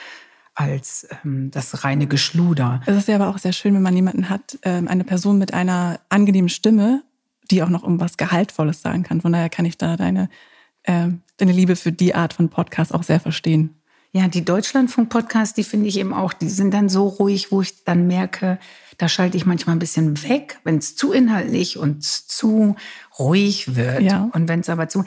[0.54, 2.80] als ähm, das reine Geschluder.
[2.84, 5.54] Es ist ja aber auch sehr schön, wenn man jemanden hat, ähm, eine Person mit
[5.54, 7.04] einer angenehmen Stimme,
[7.50, 9.20] die auch noch irgendwas Gehaltvolles sagen kann.
[9.20, 10.28] Von daher kann ich da deine,
[10.82, 13.74] äh, deine Liebe für die Art von Podcast auch sehr verstehen.
[14.12, 17.84] Ja, die Deutschlandfunk-Podcasts, die finde ich eben auch, die sind dann so ruhig, wo ich
[17.84, 18.58] dann merke,
[18.96, 22.74] da schalte ich manchmal ein bisschen weg, wenn es zu inhaltlich und zu
[23.18, 24.00] ruhig wird.
[24.00, 24.30] Ja.
[24.32, 25.04] Und wenn es aber zu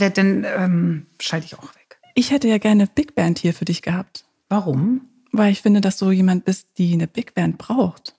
[0.00, 1.98] wird, dann ähm, schalte ich auch weg.
[2.14, 4.24] Ich hätte ja gerne Big Band hier für dich gehabt.
[4.48, 5.02] Warum?
[5.30, 8.14] Weil ich finde, dass du jemand bist, die eine Big Band braucht.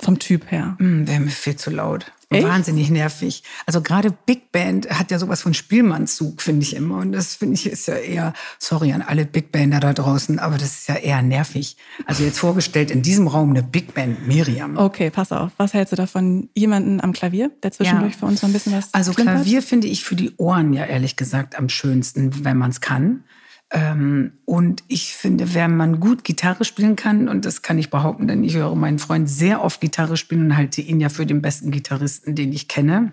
[0.00, 0.76] Vom Typ her.
[0.78, 2.12] Mm, Wäre mir viel zu laut.
[2.32, 2.46] Echt?
[2.46, 3.42] Wahnsinnig nervig.
[3.66, 6.98] Also gerade Big Band hat ja sowas von Spielmannzug, finde ich immer.
[6.98, 10.56] Und das finde ich ist ja eher, sorry an alle Big Bander da draußen, aber
[10.56, 11.76] das ist ja eher nervig.
[12.06, 14.76] Also jetzt vorgestellt in diesem Raum eine Big Band Miriam.
[14.76, 15.50] Okay, pass auf.
[15.56, 16.48] Was hältst du davon?
[16.54, 18.18] Jemanden am Klavier, der zwischendurch ja.
[18.20, 21.16] für uns so ein bisschen was Also Klavier finde ich für die Ohren ja ehrlich
[21.16, 23.24] gesagt am schönsten, wenn man es kann.
[23.72, 28.26] Ähm, und ich finde, wenn man gut Gitarre spielen kann, und das kann ich behaupten,
[28.26, 31.40] denn ich höre meinen Freund sehr oft Gitarre spielen und halte ihn ja für den
[31.40, 33.12] besten Gitarristen, den ich kenne.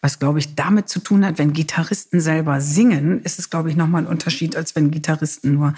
[0.00, 3.76] Was, glaube ich, damit zu tun hat, wenn Gitarristen selber singen, ist es, glaube ich,
[3.76, 5.74] nochmal ein Unterschied, als wenn Gitarristen nur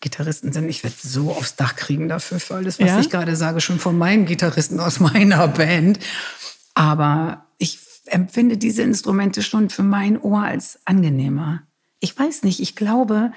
[0.00, 0.68] Gitarristen sind.
[0.70, 3.00] Ich werde so aufs Dach kriegen dafür, für alles, was ja?
[3.00, 5.98] ich gerade sage, schon von meinen Gitarristen aus meiner Band.
[6.72, 11.62] Aber ich empfinde diese Instrumente schon für mein Ohr als angenehmer.
[12.00, 13.32] Ich weiß nicht, ich glaube.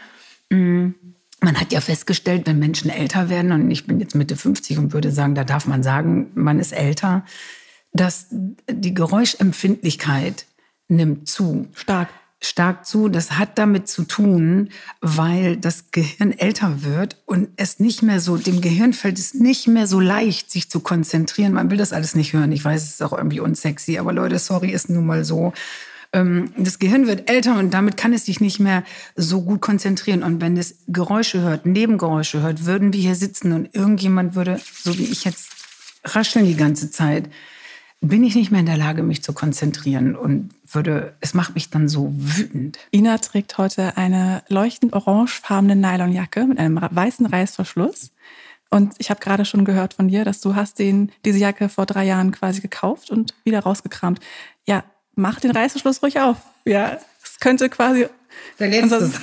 [0.49, 4.93] Man hat ja festgestellt, wenn Menschen älter werden, und ich bin jetzt Mitte 50 und
[4.93, 7.23] würde sagen, da darf man sagen, man ist älter,
[7.93, 8.27] dass
[8.69, 10.45] die Geräuschempfindlichkeit
[10.87, 11.67] nimmt zu.
[11.73, 12.09] Stark.
[12.41, 13.09] Stark zu.
[13.09, 14.69] Das hat damit zu tun,
[15.01, 19.67] weil das Gehirn älter wird und es nicht mehr so, dem Gehirn fällt es nicht
[19.67, 21.53] mehr so leicht, sich zu konzentrieren.
[21.53, 22.53] Man will das alles nicht hören.
[22.53, 25.51] Ich weiß, es ist auch irgendwie unsexy, aber Leute, sorry, ist nun mal so.
[26.13, 28.83] Ähm, das Gehirn wird älter und damit kann es sich nicht mehr
[29.15, 30.23] so gut konzentrieren.
[30.23, 34.97] Und wenn es Geräusche hört, Nebengeräusche hört, würden wir hier sitzen und irgendjemand würde, so
[34.97, 35.51] wie ich jetzt,
[36.03, 37.29] rascheln die ganze Zeit,
[38.01, 41.69] bin ich nicht mehr in der Lage, mich zu konzentrieren und würde, es macht mich
[41.69, 42.77] dann so wütend.
[42.91, 48.11] Ina trägt heute eine leuchtend orangefarbene Nylonjacke mit einem weißen Reißverschluss.
[48.69, 51.85] Und ich habe gerade schon gehört von dir, dass du hast den, diese Jacke vor
[51.85, 54.19] drei Jahren quasi gekauft und wieder rausgekramt.
[54.65, 54.83] Ja,
[55.19, 56.37] mach den Reißverschluss ruhig auf.
[56.65, 58.07] Ja, es könnte quasi
[58.57, 59.21] der letzte sein.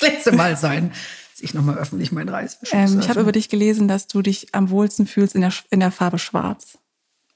[0.00, 0.90] Das letzte Mal sein,
[1.32, 4.54] dass ich nochmal öffentlich meinen Reißverschluss ähm, Ich habe über dich gelesen, dass du dich
[4.54, 6.78] am wohlsten fühlst in der, in der Farbe Schwarz.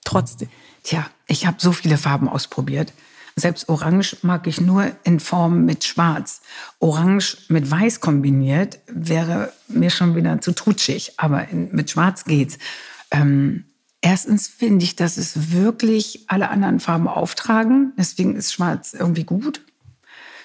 [0.05, 0.48] Trotzdem.
[0.83, 2.92] Tja, ich habe so viele Farben ausprobiert.
[3.35, 6.42] Selbst Orange mag ich nur in Form mit Schwarz.
[6.81, 12.59] Orange mit Weiß kombiniert wäre mir schon wieder zu trutschig, aber in, mit Schwarz geht's.
[13.11, 13.64] Ähm,
[14.02, 17.92] Erstens finde ich, dass es wirklich alle anderen Farben auftragen.
[17.96, 19.64] Deswegen ist Schwarz irgendwie gut.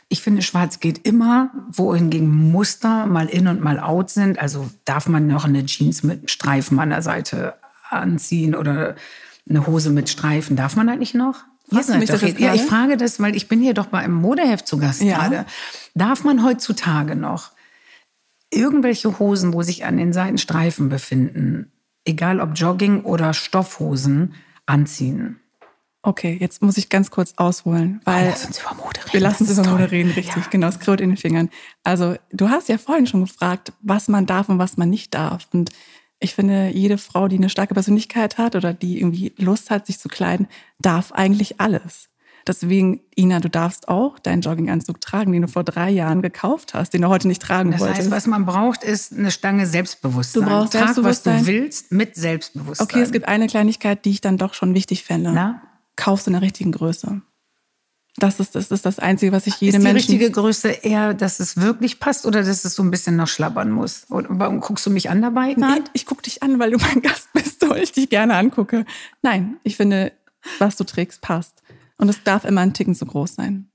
[0.09, 4.39] Ich finde, Schwarz geht immer, wohingegen Muster mal in und mal out sind.
[4.39, 7.55] Also darf man noch eine Jeans mit Streifen an der Seite
[7.89, 8.95] anziehen oder
[9.49, 10.55] eine Hose mit Streifen.
[10.55, 11.43] Darf man eigentlich noch?
[11.69, 14.67] Was mich das ja, ich frage das, weil ich bin hier doch bei einem Modeheft
[14.67, 15.17] zu Gast ja.
[15.17, 15.45] gerade.
[15.95, 17.51] Darf man heutzutage noch
[18.49, 21.73] irgendwelche Hosen, wo sich an den Seiten Streifen befinden,
[22.07, 24.33] egal ob Jogging oder Stoffhosen,
[24.65, 25.39] anziehen.
[26.03, 29.13] Okay, jetzt muss ich ganz kurz ausholen, weil oh, lass uns über Mode reden.
[29.13, 30.49] wir lassen uns über Mode reden, richtig, ja.
[30.49, 31.49] genau, es kribbelt in den Fingern.
[31.83, 35.47] Also du hast ja vorhin schon gefragt, was man darf und was man nicht darf.
[35.51, 35.71] Und
[36.19, 39.99] ich finde, jede Frau, die eine starke Persönlichkeit hat oder die irgendwie Lust hat, sich
[39.99, 40.47] zu kleiden,
[40.79, 42.09] darf eigentlich alles.
[42.47, 46.93] Deswegen, Ina, du darfst auch deinen Jogginganzug tragen, den du vor drei Jahren gekauft hast,
[46.93, 47.99] den du heute nicht tragen das wolltest.
[47.99, 50.43] Das heißt, was man braucht, ist eine Stange Selbstbewusstsein.
[50.43, 51.35] Du brauchst Trag, Selbstbewusstsein.
[51.35, 52.85] was du willst, mit Selbstbewusstsein.
[52.85, 55.31] Okay, es gibt eine Kleinigkeit, die ich dann doch schon wichtig fände.
[55.33, 55.61] Na?
[55.97, 57.21] Kaufst du in der richtigen Größe.
[58.19, 59.97] Das ist, das ist das Einzige, was ich jedem Menschen...
[59.97, 63.15] Ist die richtige Größe eher, dass es wirklich passt oder dass es so ein bisschen
[63.15, 64.05] noch schlabbern muss?
[64.09, 65.81] warum guckst du mich an dabei gerade?
[65.81, 68.85] Nee, ich gucke dich an, weil du mein Gast bist, weil ich dich gerne angucke.
[69.21, 70.13] Nein, ich finde,
[70.57, 71.61] was du trägst, passt.
[71.97, 73.69] Und es darf immer ein Ticken zu groß sein.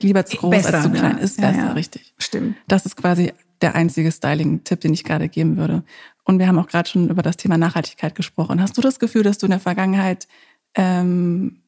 [0.00, 1.16] Lieber zu groß besser, als zu klein.
[1.16, 1.22] Ja.
[1.22, 1.72] Ist besser, ja, ja.
[1.72, 2.14] richtig.
[2.18, 2.56] Stimmt.
[2.68, 5.84] Das ist quasi der einzige Styling-Tipp, den ich gerade geben würde.
[6.24, 8.60] Und wir haben auch gerade schon über das Thema Nachhaltigkeit gesprochen.
[8.60, 10.26] Hast du das Gefühl, dass du in der Vergangenheit
[10.74, 11.62] ähm,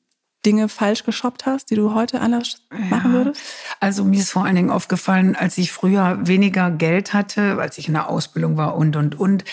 [0.45, 3.43] Dinge falsch geshoppt hast, die du heute anders machen würdest?
[3.81, 7.89] Also mir ist vor allen Dingen aufgefallen, als ich früher weniger Geld hatte, als ich
[7.89, 9.45] in der Ausbildung war und, und, und,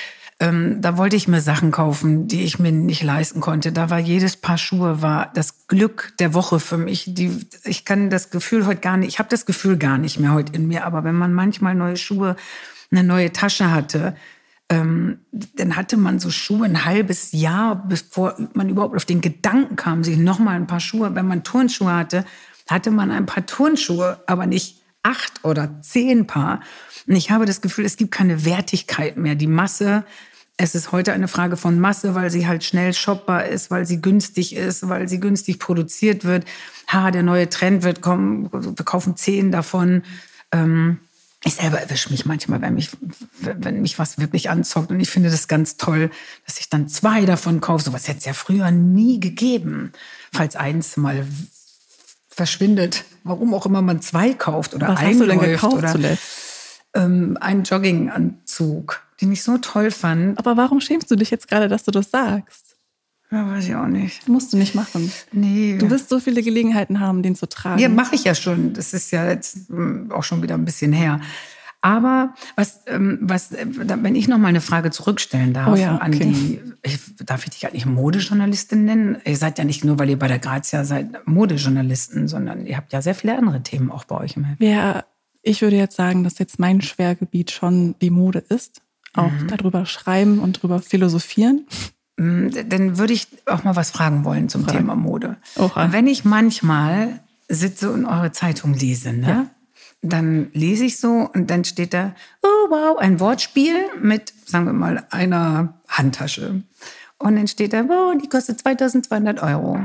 [0.43, 3.71] ähm, da wollte ich mir Sachen kaufen, die ich mir nicht leisten konnte.
[3.71, 7.06] Da war jedes Paar Schuhe war das Glück der Woche für mich.
[7.08, 10.34] Die, ich kann das Gefühl heute gar nicht, ich habe das Gefühl gar nicht mehr
[10.34, 10.86] heute in mir.
[10.86, 12.36] Aber wenn man manchmal neue Schuhe,
[12.91, 14.17] eine neue Tasche hatte,
[14.67, 19.77] ähm, dann hatte man so Schuhe ein halbes Jahr, bevor man überhaupt auf den Gedanken
[19.77, 21.15] kam, sich nochmal ein paar Schuhe.
[21.15, 22.25] Wenn man Turnschuhe hatte,
[22.67, 26.60] hatte man ein paar Turnschuhe, aber nicht acht oder zehn Paar.
[27.08, 29.36] Und ich habe das Gefühl, es gibt keine Wertigkeit mehr.
[29.36, 30.03] Die Masse,
[30.57, 34.01] es ist heute eine Frage von Masse, weil sie halt schnell shoppbar ist, weil sie
[34.01, 36.45] günstig ist, weil sie günstig produziert wird.
[36.87, 40.03] Ha, der neue Trend wird kommen, wir kaufen zehn davon.
[40.51, 40.99] Ähm,
[41.43, 42.91] ich selber erwische mich manchmal, wenn mich,
[43.41, 44.91] wenn mich was wirklich anzockt.
[44.91, 46.09] Und ich finde das ganz toll,
[46.45, 47.83] dass ich dann zwei davon kaufe.
[47.83, 49.91] Sowas hätte es ja früher nie gegeben.
[50.31, 51.25] Falls eins mal
[52.29, 55.91] verschwindet, warum auch immer man zwei kauft oder Was einläuft hast du denn gekauft oder
[55.91, 56.23] zuletzt?
[56.93, 60.38] ähm, einen Jogginganzug, den ich so toll fand.
[60.38, 62.73] Aber warum schämst du dich jetzt gerade, dass du das sagst?
[63.32, 64.30] Ja, weiß ich auch nicht.
[64.30, 65.12] Musst du nicht machen.
[65.32, 65.78] Nee.
[65.80, 67.80] Du wirst so viele Gelegenheiten haben, den zu tragen.
[67.80, 68.73] Ja, mache ich ja schon.
[68.73, 71.19] Das ist ja jetzt mm, auch schon wieder ein bisschen her.
[71.82, 75.97] Aber was, ähm, was, äh, wenn ich noch mal eine Frage zurückstellen darf Oh ja,
[75.97, 76.32] an okay.
[76.32, 79.17] die, ich, darf ich dich eigentlich Modejournalistin nennen?
[79.26, 82.93] Ihr seid ja nicht nur, weil ihr bei der Grazia seid, Modejournalisten, sondern ihr habt
[82.93, 84.62] ja sehr viele andere Themen auch bei euch im Heft.
[84.62, 85.06] Ja,
[85.41, 88.82] ich würde jetzt sagen, dass jetzt mein Schwergebiet schon die Mode ist.
[89.15, 91.67] Auch darüber schreiben und darüber philosophieren.
[92.17, 95.38] Mm, Dann würde ich auch mal was fragen wollen zum Thema Mode.
[95.58, 95.91] Oha.
[95.91, 99.28] Wenn ich manchmal sitze und eure Zeitung lese, ne?
[99.28, 99.45] Ja.
[100.02, 104.73] dann lese ich so und dann steht da, oh wow, ein Wortspiel mit, sagen wir
[104.73, 106.62] mal, einer Handtasche.
[107.19, 109.80] Und dann steht da, wow, die kostet 2200 Euro.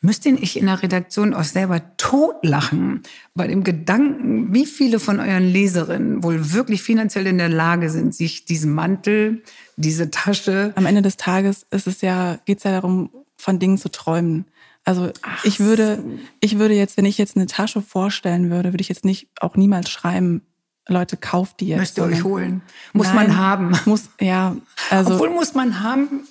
[0.00, 3.02] Müsste ich in der Redaktion auch selber totlachen
[3.34, 8.14] bei dem Gedanken, wie viele von euren Leserinnen wohl wirklich finanziell in der Lage sind,
[8.14, 9.42] sich diesen Mantel,
[9.76, 13.78] diese Tasche, Am Ende des Tages ist es ja, geht es ja darum, von Dingen
[13.78, 14.46] zu träumen.
[14.84, 15.10] Also
[15.42, 16.02] ich würde,
[16.40, 19.56] ich würde jetzt, wenn ich jetzt eine Tasche vorstellen würde, würde ich jetzt nicht auch
[19.56, 20.42] niemals schreiben,
[20.88, 21.80] Leute, kauft die jetzt.
[21.80, 22.62] müsst ihr euch holen.
[22.92, 23.72] Muss Nein, man haben.
[23.86, 24.56] Muss, ja,
[24.90, 26.26] also Obwohl muss man haben,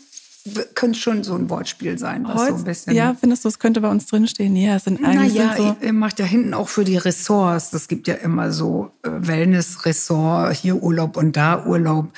[0.76, 2.94] könnte schon so ein Wortspiel sein, was so heute, ein bisschen.
[2.96, 4.56] ja, findest du, es könnte bei uns drinstehen?
[4.56, 7.72] Ja, es sind eigentlich Naja, so, ihr macht ja hinten auch für die Ressorts.
[7.72, 12.10] Das gibt ja immer so äh, Wellness-Ressort, hier Urlaub und da Urlaub,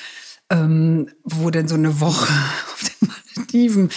[0.49, 2.31] ähm, wo dann so eine Woche
[2.73, 3.89] auf den Malediven,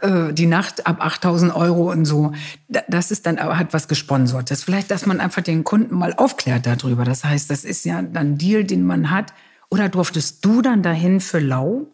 [0.00, 2.32] äh, die Nacht ab 8000 Euro und so.
[2.68, 4.64] Da- Das ist dann aber hat was gesponsertes.
[4.64, 7.04] Vielleicht, dass man einfach den Kunden mal aufklärt darüber.
[7.04, 9.32] Das heißt, das ist ja dann ein Deal, den man hat.
[9.70, 11.86] Oder durftest du dann dahin für lau?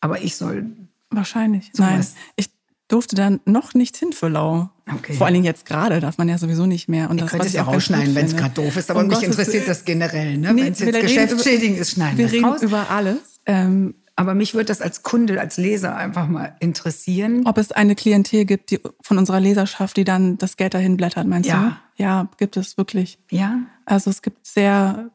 [0.00, 0.66] Aber ich soll
[1.10, 1.70] wahrscheinlich.
[1.72, 2.14] So Nein, was.
[2.36, 2.50] ich
[2.88, 4.70] durfte dann noch nicht hin für Lau.
[4.90, 5.12] Okay.
[5.12, 7.10] Vor allen Dingen jetzt gerade darf man ja sowieso nicht mehr.
[7.10, 8.90] Und das, könnt es ja rausschneiden, wenn es gerade doof ist.
[8.90, 10.38] Aber Um mich Gottes interessiert das generell.
[10.38, 10.54] Ne?
[10.54, 12.62] Nee, wenn es jetzt geschäftsschädigend ist, schneiden Wir es reden raus.
[12.62, 13.40] über alles.
[13.44, 17.42] Ähm, Aber mich würde das als Kunde, als Leser einfach mal interessieren.
[17.46, 21.26] ob es eine Klientel gibt, die von unserer Leserschaft, die dann das Geld dahin blättert,
[21.26, 21.78] meinst Ja.
[21.96, 22.02] du?
[22.02, 23.18] Ja, gibt es wirklich.
[23.30, 23.60] Ja?
[23.84, 25.10] Also es gibt sehr,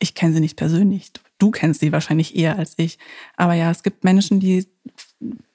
[0.00, 2.98] ich kenne sie nicht persönlich, du kennst sie wahrscheinlich eher als ich,
[3.36, 4.66] aber ja, es gibt Menschen, die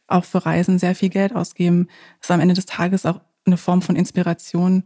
[0.08, 1.88] auch für Reisen sehr viel Geld ausgeben.
[2.20, 4.84] Das ist am Ende des Tages auch eine Form von Inspiration.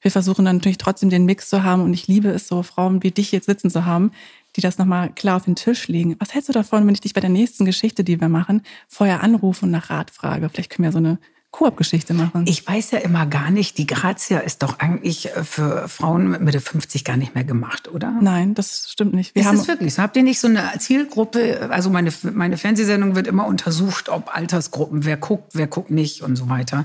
[0.00, 3.02] Wir versuchen dann natürlich trotzdem den Mix zu haben und ich liebe es, so Frauen
[3.02, 4.12] wie dich jetzt sitzen zu haben,
[4.54, 6.16] die das nochmal klar auf den Tisch legen.
[6.18, 9.22] Was hältst du davon, wenn ich dich bei der nächsten Geschichte, die wir machen, vorher
[9.22, 10.48] anrufe und nach Rat frage?
[10.48, 11.18] Vielleicht können wir so eine
[11.56, 12.44] Koop-Geschichte machen.
[12.46, 16.42] Ich weiß ja immer gar nicht, die Grazia ist doch eigentlich äh, für Frauen mit
[16.42, 18.14] Mitte 50 gar nicht mehr gemacht, oder?
[18.20, 19.34] Nein, das stimmt nicht.
[19.34, 20.02] Wir ist haben das wirklich so?
[20.02, 21.70] Habt ihr nicht so eine Zielgruppe?
[21.70, 26.36] Also meine, meine Fernsehsendung wird immer untersucht, ob Altersgruppen, wer guckt, wer guckt nicht und
[26.36, 26.84] so weiter.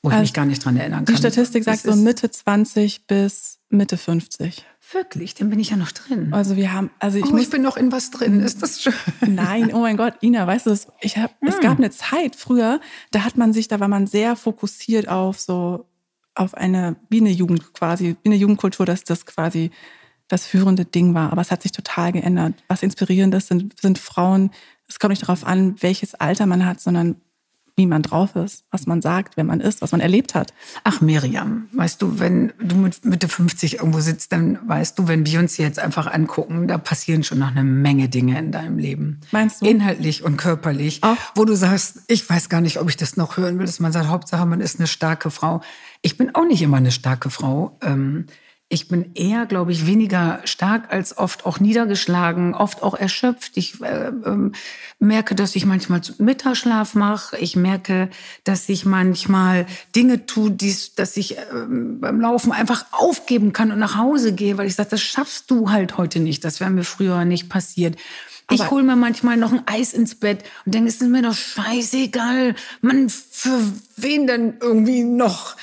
[0.00, 1.14] Wo ich Also, mich gar nicht dran erinnern kann.
[1.14, 4.64] Die Statistik sagt Das so Mitte 20 bis Mitte 50.
[4.92, 6.32] Wirklich, dann bin ich ja noch drin.
[6.32, 8.40] Also wir haben, also ich oh, muss, ich bin noch in was drin.
[8.40, 8.94] Ist das schön?
[9.26, 12.80] nein, oh mein Gott, Ina, weißt du, es- ich hab, es gab eine Zeit früher,
[13.10, 15.86] da hat man sich, da war man sehr fokussiert auf so,
[16.34, 19.70] auf eine, wie eine Jugend quasi, wie eine Jugendkultur, dass das quasi
[20.28, 21.32] das führende Ding war.
[21.32, 22.54] Aber es hat sich total geändert.
[22.68, 24.50] Was inspirierend ist, sind, sind Frauen.
[24.86, 27.16] Es kommt nicht darauf an, welches Alter man hat, sondern
[27.78, 30.52] wie man drauf ist, was man sagt, wer man ist, was man erlebt hat.
[30.84, 35.24] Ach, Miriam, weißt du, wenn du mit Mitte 50 irgendwo sitzt, dann weißt du, wenn
[35.24, 39.20] wir uns jetzt einfach angucken, da passieren schon noch eine Menge Dinge in deinem Leben.
[39.30, 39.66] Meinst du?
[39.66, 40.98] Inhaltlich und körperlich.
[41.02, 41.16] Ach.
[41.36, 43.92] Wo du sagst, ich weiß gar nicht, ob ich das noch hören will, dass man
[43.92, 45.60] sagt, Hauptsache man ist eine starke Frau.
[46.02, 47.78] Ich bin auch nicht immer eine starke Frau.
[47.80, 48.26] Ähm,
[48.70, 53.52] ich bin eher, glaube ich, weniger stark als oft auch niedergeschlagen, oft auch erschöpft.
[53.56, 54.50] Ich äh, äh,
[54.98, 57.38] merke, dass ich manchmal Mittagsschlaf mache.
[57.38, 58.10] Ich merke,
[58.44, 59.64] dass ich manchmal
[59.96, 64.58] Dinge tue, die, dass ich äh, beim Laufen einfach aufgeben kann und nach Hause gehe,
[64.58, 66.44] weil ich sage, das schaffst du halt heute nicht.
[66.44, 67.96] Das wäre mir früher nicht passiert.
[68.48, 71.22] Aber ich hole mir manchmal noch ein Eis ins Bett und denke, es ist mir
[71.22, 72.54] doch scheißegal.
[72.82, 73.60] Man, für
[73.96, 75.56] wen denn irgendwie noch?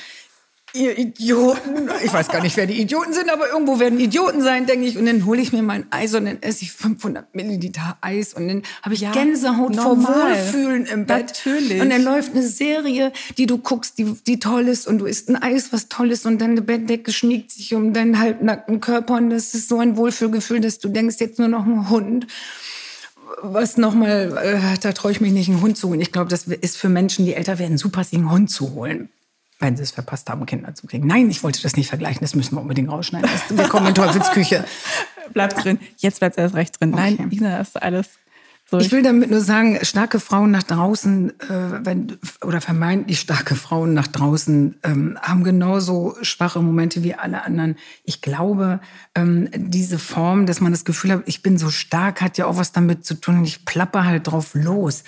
[0.76, 1.88] Ihr Idioten.
[2.04, 4.98] Ich weiß gar nicht, wer die Idioten sind, aber irgendwo werden Idioten sein, denke ich.
[4.98, 8.48] Und dann hole ich mir mein Eis und dann esse ich 500 Milliliter Eis und
[8.48, 10.04] dann habe ich ja, Gänsehaut normal.
[10.04, 11.42] vor Wohlfühlen im Bett.
[11.44, 11.80] Natürlich.
[11.80, 15.28] Und dann läuft eine Serie, die du guckst, die, die toll ist und du isst
[15.28, 19.30] ein Eis, was toll ist und deine Bettdecke schmiegt sich um deinen halbnackten Körper und
[19.30, 22.26] das ist so ein Wohlfühlgefühl, dass du denkst, jetzt nur noch ein Hund
[23.42, 26.00] was nochmal, äh, da traue ich mich nicht, einen Hund zu holen.
[26.00, 29.10] Ich glaube, das ist für Menschen, die älter werden, super, sich einen Hund zu holen
[29.58, 31.06] wenn sie es verpasst haben, Kinder zu kriegen.
[31.06, 33.28] Nein, ich wollte das nicht vergleichen, das müssen wir unbedingt rausschneiden.
[33.30, 34.64] Das, wir kommen in Teufelsküche.
[35.32, 35.78] Bleibt drin.
[35.96, 36.92] Jetzt bleibt es erst recht drin.
[36.92, 37.16] Okay.
[37.18, 38.08] Nein, Ina, das ist alles
[38.68, 43.54] so, ich will damit nur sagen, starke Frauen nach draußen, äh, wenn, oder vermeintlich starke
[43.54, 47.76] Frauen nach draußen, ähm, haben genauso schwache Momente wie alle anderen.
[48.02, 48.80] Ich glaube,
[49.14, 52.56] ähm, diese Form, dass man das Gefühl hat, ich bin so stark, hat ja auch
[52.56, 53.44] was damit zu tun.
[53.44, 55.04] Ich plappe halt drauf los.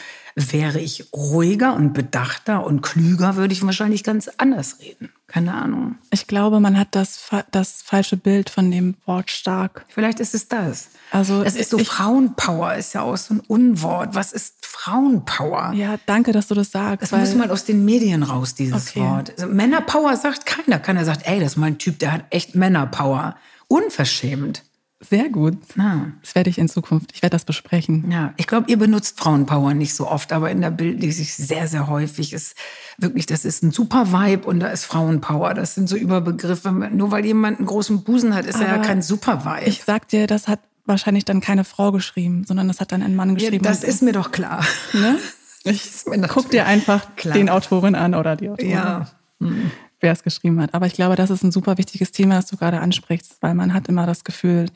[0.50, 5.10] Wäre ich ruhiger und bedachter und klüger, würde ich wahrscheinlich ganz anders reden.
[5.26, 5.96] Keine Ahnung.
[6.10, 7.20] Ich glaube, man hat das,
[7.50, 9.84] das falsche Bild von dem Wort stark.
[9.88, 10.88] Vielleicht ist es das.
[11.10, 14.14] Also es ist so ich, Frauenpower ist ja auch so ein Unwort.
[14.14, 15.72] Was ist Frauenpower?
[15.74, 17.12] Ja, danke, dass du das sagst.
[17.12, 19.00] Das muss mal aus den Medien raus, dieses okay.
[19.00, 19.32] Wort.
[19.36, 20.78] Also Männerpower sagt keiner.
[20.78, 23.36] Keiner sagt, ey, das ist mal ein Typ, der hat echt Männerpower.
[23.68, 24.62] Unverschämt.
[25.00, 25.56] Sehr gut.
[25.78, 26.06] Ah.
[26.22, 28.10] Das werde ich in Zukunft, ich werde das besprechen.
[28.10, 31.34] Ja, ich glaube, ihr benutzt Frauenpower nicht so oft, aber in der Bild lese ich
[31.34, 32.32] sehr, sehr häufig.
[32.32, 32.56] Ist
[32.98, 35.54] wirklich, das ist ein super Vibe und da ist Frauenpower.
[35.54, 36.72] Das sind so Überbegriffe.
[36.72, 39.68] Nur weil jemand einen großen Busen hat, ist aber er ja kein super Vibe.
[39.68, 43.14] Ich sag dir, das hat wahrscheinlich dann keine Frau geschrieben, sondern das hat dann ein
[43.14, 43.64] Mann geschrieben.
[43.64, 44.64] Ja, das ist mir doch klar.
[44.92, 45.18] Ne?
[45.64, 47.34] Ich guck dir einfach klar.
[47.34, 48.70] den Autorin an oder die Autorin.
[48.70, 49.10] Ja.
[49.38, 50.74] Hm wer es geschrieben hat.
[50.74, 53.74] Aber ich glaube, das ist ein super wichtiges Thema, das du gerade ansprichst, weil man
[53.74, 54.66] hat immer das Gefühl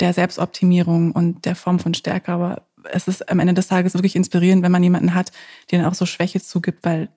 [0.00, 2.32] der Selbstoptimierung und der Form von Stärke.
[2.32, 2.62] Aber
[2.92, 5.32] es ist am Ende des Tages wirklich inspirierend, wenn man jemanden hat,
[5.70, 7.08] der dann auch so Schwäche zugibt, weil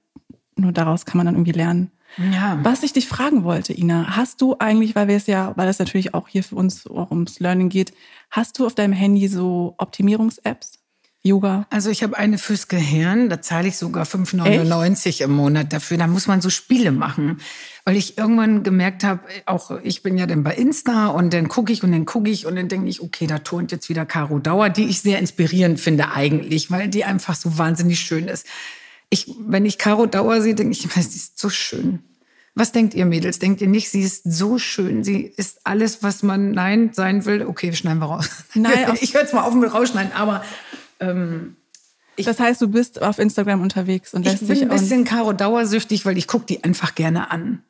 [0.56, 1.91] nur daraus kann man dann irgendwie lernen.
[2.17, 2.60] Ja.
[2.62, 5.80] Was ich dich fragen wollte, Ina, hast du eigentlich, weil wir es ja, weil es
[5.80, 7.93] natürlich auch hier für uns auch ums Learning geht,
[8.30, 10.81] hast du auf deinem Handy so Optimierungs-Apps?
[11.23, 11.67] Yoga?
[11.69, 15.97] Also ich habe eine fürs Gehirn, da zahle ich sogar 5,99 im Monat dafür.
[15.97, 17.39] Da muss man so Spiele machen.
[17.86, 21.73] Weil ich irgendwann gemerkt habe, auch ich bin ja dann bei Insta und dann gucke
[21.73, 24.39] ich und dann gucke ich und dann denke ich, okay, da turnt jetzt wieder Caro
[24.39, 28.45] Dauer, die ich sehr inspirierend finde eigentlich, weil die einfach so wahnsinnig schön ist.
[29.10, 31.99] Ich, wenn ich Caro Dauer sehe, denke ich, sie ist so schön.
[32.53, 33.39] Was denkt ihr Mädels?
[33.39, 35.03] Denkt ihr nicht, sie ist so schön?
[35.03, 37.45] Sie ist alles, was man nein sein will?
[37.45, 38.29] Okay, schneiden wir raus.
[38.55, 40.43] Nein, ich höre jetzt mal auf mit rausschneiden, aber
[41.01, 41.57] ähm,
[42.15, 44.49] ich, das heißt, du bist auf Instagram unterwegs und lässt dich.
[44.49, 47.63] Ich bin ein bisschen Caro dauersüchtig, weil ich gucke die einfach gerne an.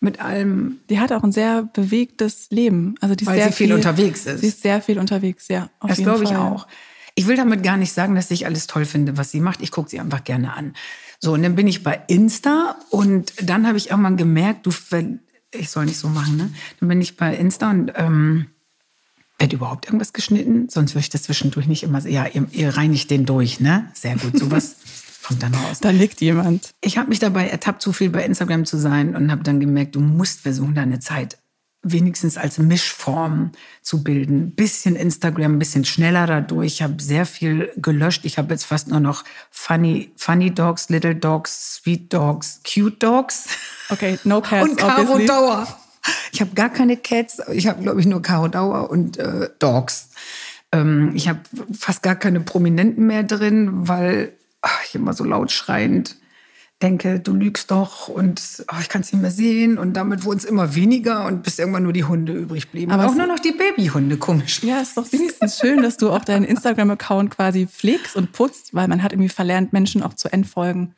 [0.00, 0.80] Mit allem.
[0.90, 2.94] Die hat auch ein sehr bewegtes Leben.
[3.00, 4.40] Also die weil sehr sie viel, viel, unterwegs ist.
[4.40, 5.70] Sie ist sehr viel unterwegs, ja.
[5.86, 6.66] das glaube ich auch.
[7.14, 9.62] Ich will damit gar nicht sagen, dass ich alles toll finde, was sie macht.
[9.62, 10.74] Ich gucke sie einfach gerne an.
[11.20, 14.72] So, und dann bin ich bei Insta und dann habe ich irgendwann gemerkt, du,
[15.52, 16.50] ich soll nicht so machen, ne?
[16.80, 18.46] Dann bin ich bei Insta und ähm,
[19.44, 20.70] wird überhaupt irgendwas geschnitten?
[20.70, 22.00] Sonst würde ich das zwischendurch nicht immer.
[22.06, 23.90] Ja, ihr, ihr reinigt den durch, ne?
[23.92, 24.38] Sehr gut.
[24.38, 24.76] Sowas
[25.22, 25.80] kommt dann raus.
[25.80, 26.70] Da liegt jemand.
[26.80, 29.96] Ich habe mich dabei ertappt, zu viel bei Instagram zu sein und habe dann gemerkt,
[29.96, 31.36] du musst versuchen, deine Zeit
[31.82, 33.52] wenigstens als Mischform
[33.82, 34.52] zu bilden.
[34.52, 36.72] Bisschen Instagram, ein bisschen schneller dadurch.
[36.72, 38.24] Ich habe sehr viel gelöscht.
[38.24, 43.48] Ich habe jetzt fast nur noch funny, funny Dogs, Little Dogs, Sweet Dogs, Cute Dogs.
[43.90, 45.66] Okay, no cats, Und Caro Dauer.
[46.32, 47.40] Ich habe gar keine Cats.
[47.52, 50.10] Ich habe, glaube ich, nur Caro Dauer und äh, Dogs.
[50.72, 51.40] Ähm, ich habe
[51.72, 56.16] fast gar keine Prominenten mehr drin, weil ach, ich immer so laut schreiend
[56.82, 59.78] denke, du lügst doch und oh, ich kann es nicht mehr sehen.
[59.78, 62.92] Und damit wurden es immer weniger und bis irgendwann nur die Hunde übrig blieben.
[62.92, 64.62] Aber auch nur noch die Babyhunde, komisch.
[64.62, 68.88] Ja, ist doch wenigstens schön, dass du auch deinen Instagram-Account quasi pflegst und putzt, weil
[68.88, 70.94] man hat irgendwie verlernt, Menschen auch zu entfolgen.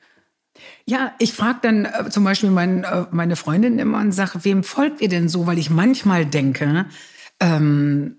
[0.84, 4.62] Ja, ich frage dann äh, zum Beispiel mein, äh, meine Freundin immer und sage, wem
[4.62, 5.46] folgt ihr denn so?
[5.46, 6.86] Weil ich manchmal denke,
[7.40, 8.18] ähm,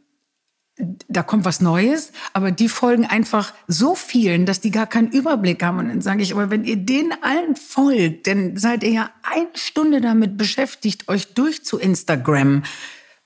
[1.07, 5.63] da kommt was Neues, aber die folgen einfach so vielen, dass die gar keinen Überblick
[5.63, 5.79] haben.
[5.79, 9.47] Und dann sage ich, aber wenn ihr denen allen folgt, dann seid ihr ja eine
[9.55, 12.63] Stunde damit beschäftigt, euch durch zu Instagram.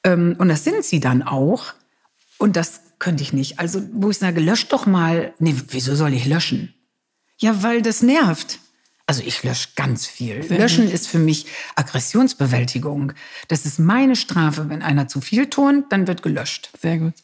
[0.04, 1.74] Ähm, und das sind sie dann auch.
[2.38, 3.60] Und das könnte ich nicht.
[3.60, 5.34] Also, wo ich sage, löscht doch mal.
[5.40, 6.74] Nee, wieso soll ich löschen?
[7.38, 8.60] Ja, weil das nervt.
[9.12, 10.46] Also ich lösche ganz viel.
[10.48, 11.46] Löschen ist für mich
[11.76, 13.12] Aggressionsbewältigung.
[13.50, 14.70] Das ist meine Strafe.
[14.70, 16.72] Wenn einer zu viel tont, dann wird gelöscht.
[16.80, 17.16] Sehr gut.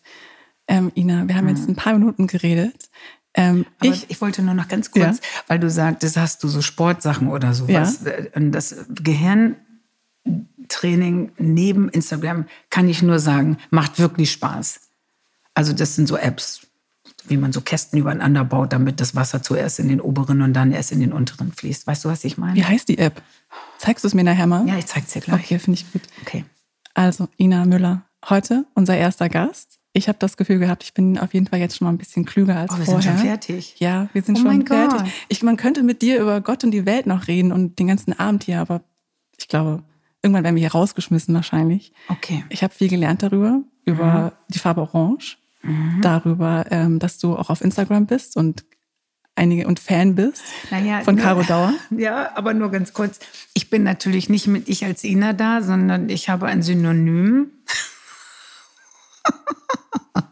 [0.68, 1.70] Ähm, Ina, wir haben jetzt mhm.
[1.70, 2.90] ein paar Minuten geredet.
[3.36, 5.24] Ähm, ich, ich, wollte nur noch ganz kurz, ja.
[5.48, 8.02] weil du sagtest, hast du so Sportsachen oder sowas.
[8.04, 8.12] Ja.
[8.12, 14.82] Äh, das Gehirntraining neben Instagram kann ich nur sagen, macht wirklich Spaß.
[15.54, 16.67] Also das sind so Apps,
[17.30, 20.72] wie man so Kästen übereinander baut, damit das Wasser zuerst in den oberen und dann
[20.72, 21.88] erst in den unteren fließt.
[21.88, 22.56] Weißt du, was ich meine?
[22.56, 23.22] Wie heißt die App?
[23.78, 24.68] Zeigst du es mir nachher mal?
[24.68, 25.46] Ja, ich zeig's dir gleich.
[25.46, 26.02] Okay, finde ich gut.
[26.22, 26.46] Okay.
[26.94, 29.80] Also, Ina Müller, heute unser erster Gast.
[29.94, 32.26] Ich habe das Gefühl gehabt, ich bin auf jeden Fall jetzt schon mal ein bisschen
[32.26, 33.02] klüger als oh, wir vorher.
[33.02, 33.76] sind schon fertig.
[33.80, 35.12] Ja, wir sind oh schon fertig.
[35.28, 38.18] Ich, man könnte mit dir über Gott und die Welt noch reden und den ganzen
[38.18, 38.82] Abend hier, aber
[39.40, 39.84] ich glaube,
[40.22, 41.94] irgendwann werden wir hier rausgeschmissen wahrscheinlich.
[42.10, 42.44] Okay.
[42.50, 44.32] Ich habe viel gelernt darüber, über mhm.
[44.50, 45.38] die Farbe Orange,
[45.68, 46.02] mhm.
[46.02, 48.66] darüber, ähm, dass du auch auf Instagram bist und
[49.36, 51.74] einige und Fan bist naja, von Caro Dauer.
[51.92, 53.20] Ja, aber nur ganz kurz.
[53.54, 57.52] Ich bin natürlich nicht mit ich als Ina da, sondern ich habe ein Synonym.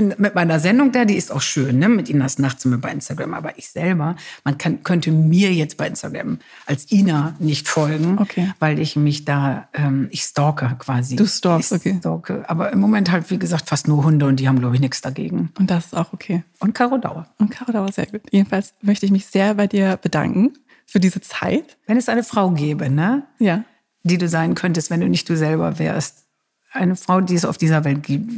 [0.00, 1.86] Bin mit meiner Sendung da, die ist auch schön, ne?
[1.90, 3.34] mit Inas Nachtzimmer bei Instagram.
[3.34, 8.50] Aber ich selber, man kann, könnte mir jetzt bei Instagram als Ina nicht folgen, okay.
[8.60, 11.16] weil ich mich da, ähm, ich stalke quasi.
[11.16, 11.96] Du stalkst, okay.
[11.98, 12.48] Stalke.
[12.48, 15.02] Aber im Moment halt, wie gesagt, fast nur Hunde und die haben, glaube ich, nichts
[15.02, 15.52] dagegen.
[15.58, 16.44] Und das ist auch okay.
[16.60, 17.26] Und Caro Dauer.
[17.36, 18.22] Und Caro Dauer, sehr gut.
[18.30, 20.54] Jedenfalls möchte ich mich sehr bei dir bedanken
[20.86, 21.76] für diese Zeit.
[21.86, 23.24] Wenn es eine Frau gäbe, ne?
[23.38, 23.64] Ja.
[24.02, 26.29] Die du sein könntest, wenn du nicht du selber wärst
[26.72, 28.32] eine Frau, die es auf dieser Welt gibt,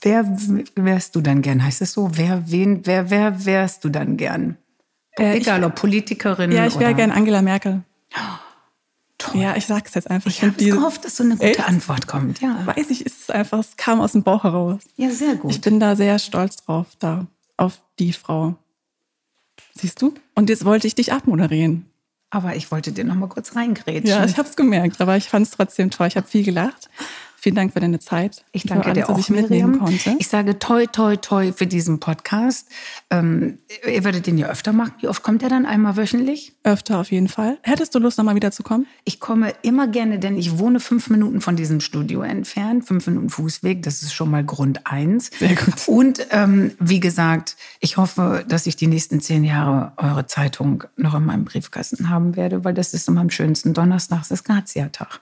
[0.00, 0.24] wer
[0.76, 1.64] wärst du dann gern?
[1.64, 2.10] Heißt es so?
[2.12, 4.56] Wer, wen, wer, wer wärst du dann gern?
[5.18, 7.82] Äh, Egal, ich, ob Politikerin Ja, ich wäre gern Angela Merkel.
[9.18, 9.40] Toll.
[9.40, 10.30] Ja, ich sag's jetzt einfach.
[10.30, 11.66] Ich, ich habe gehofft, dass so eine gute Echt?
[11.66, 12.40] Antwort kommt.
[12.40, 12.66] Ja.
[12.66, 14.82] Weiß ich, ist es einfach, es kam aus dem Bauch heraus.
[14.96, 15.50] Ja, sehr gut.
[15.50, 18.56] Ich bin da sehr stolz drauf, da, auf die Frau.
[19.74, 20.14] Siehst du?
[20.34, 21.86] Und jetzt wollte ich dich abmoderieren.
[22.28, 24.06] Aber ich wollte dir noch mal kurz reingrätschen.
[24.06, 26.08] Ja, ich habe es gemerkt, aber ich fand es trotzdem toll.
[26.08, 26.90] Ich habe viel gelacht.
[27.38, 28.44] Vielen Dank für deine Zeit.
[28.52, 30.16] Ich danke alles, dir auch, ich mitnehmen konnte.
[30.18, 32.68] Ich sage toi, toi, toi für diesen Podcast.
[33.10, 34.94] Ähm, ihr werdet den ja öfter machen.
[35.00, 35.66] Wie oft kommt er dann?
[35.66, 36.54] Einmal wöchentlich?
[36.64, 37.58] Öfter auf jeden Fall.
[37.62, 38.86] Hättest du Lust, nochmal wieder zu kommen?
[39.04, 42.86] Ich komme immer gerne, denn ich wohne fünf Minuten von diesem Studio entfernt.
[42.86, 45.30] Fünf Minuten Fußweg, das ist schon mal Grund eins.
[45.38, 45.86] Sehr gut.
[45.86, 51.14] Und ähm, wie gesagt, ich hoffe, dass ich die nächsten zehn Jahre eure Zeitung noch
[51.14, 53.74] in meinem Briefkasten haben werde, weil das ist immer am schönsten.
[53.74, 55.20] Donnerstags ist Grazia-Tag.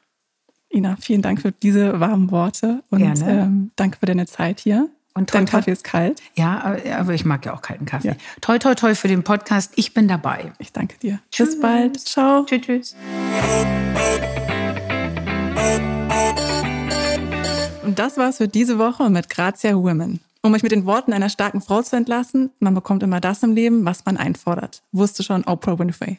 [0.75, 4.89] Ina, vielen Dank für diese warmen Worte und ähm, danke für deine Zeit hier.
[5.17, 6.21] Und toi, Dein Kaffee ist kalt.
[6.35, 8.09] Ja, aber ich mag ja auch kalten Kaffee.
[8.09, 8.15] Ja.
[8.41, 9.73] Toi, toi, toi für den Podcast.
[9.77, 10.53] Ich bin dabei.
[10.59, 11.21] Ich danke dir.
[11.31, 11.51] Tschüss.
[11.51, 12.01] Bis bald.
[12.01, 12.45] Ciao.
[12.45, 12.97] Tschüss, tschüss.
[17.85, 20.19] Und das war's für diese Woche mit Grazia Women.
[20.43, 23.55] Um euch mit den Worten einer starken Frau zu entlassen, man bekommt immer das im
[23.55, 24.83] Leben, was man einfordert.
[24.91, 26.19] Wusste schon Oprah Winfrey.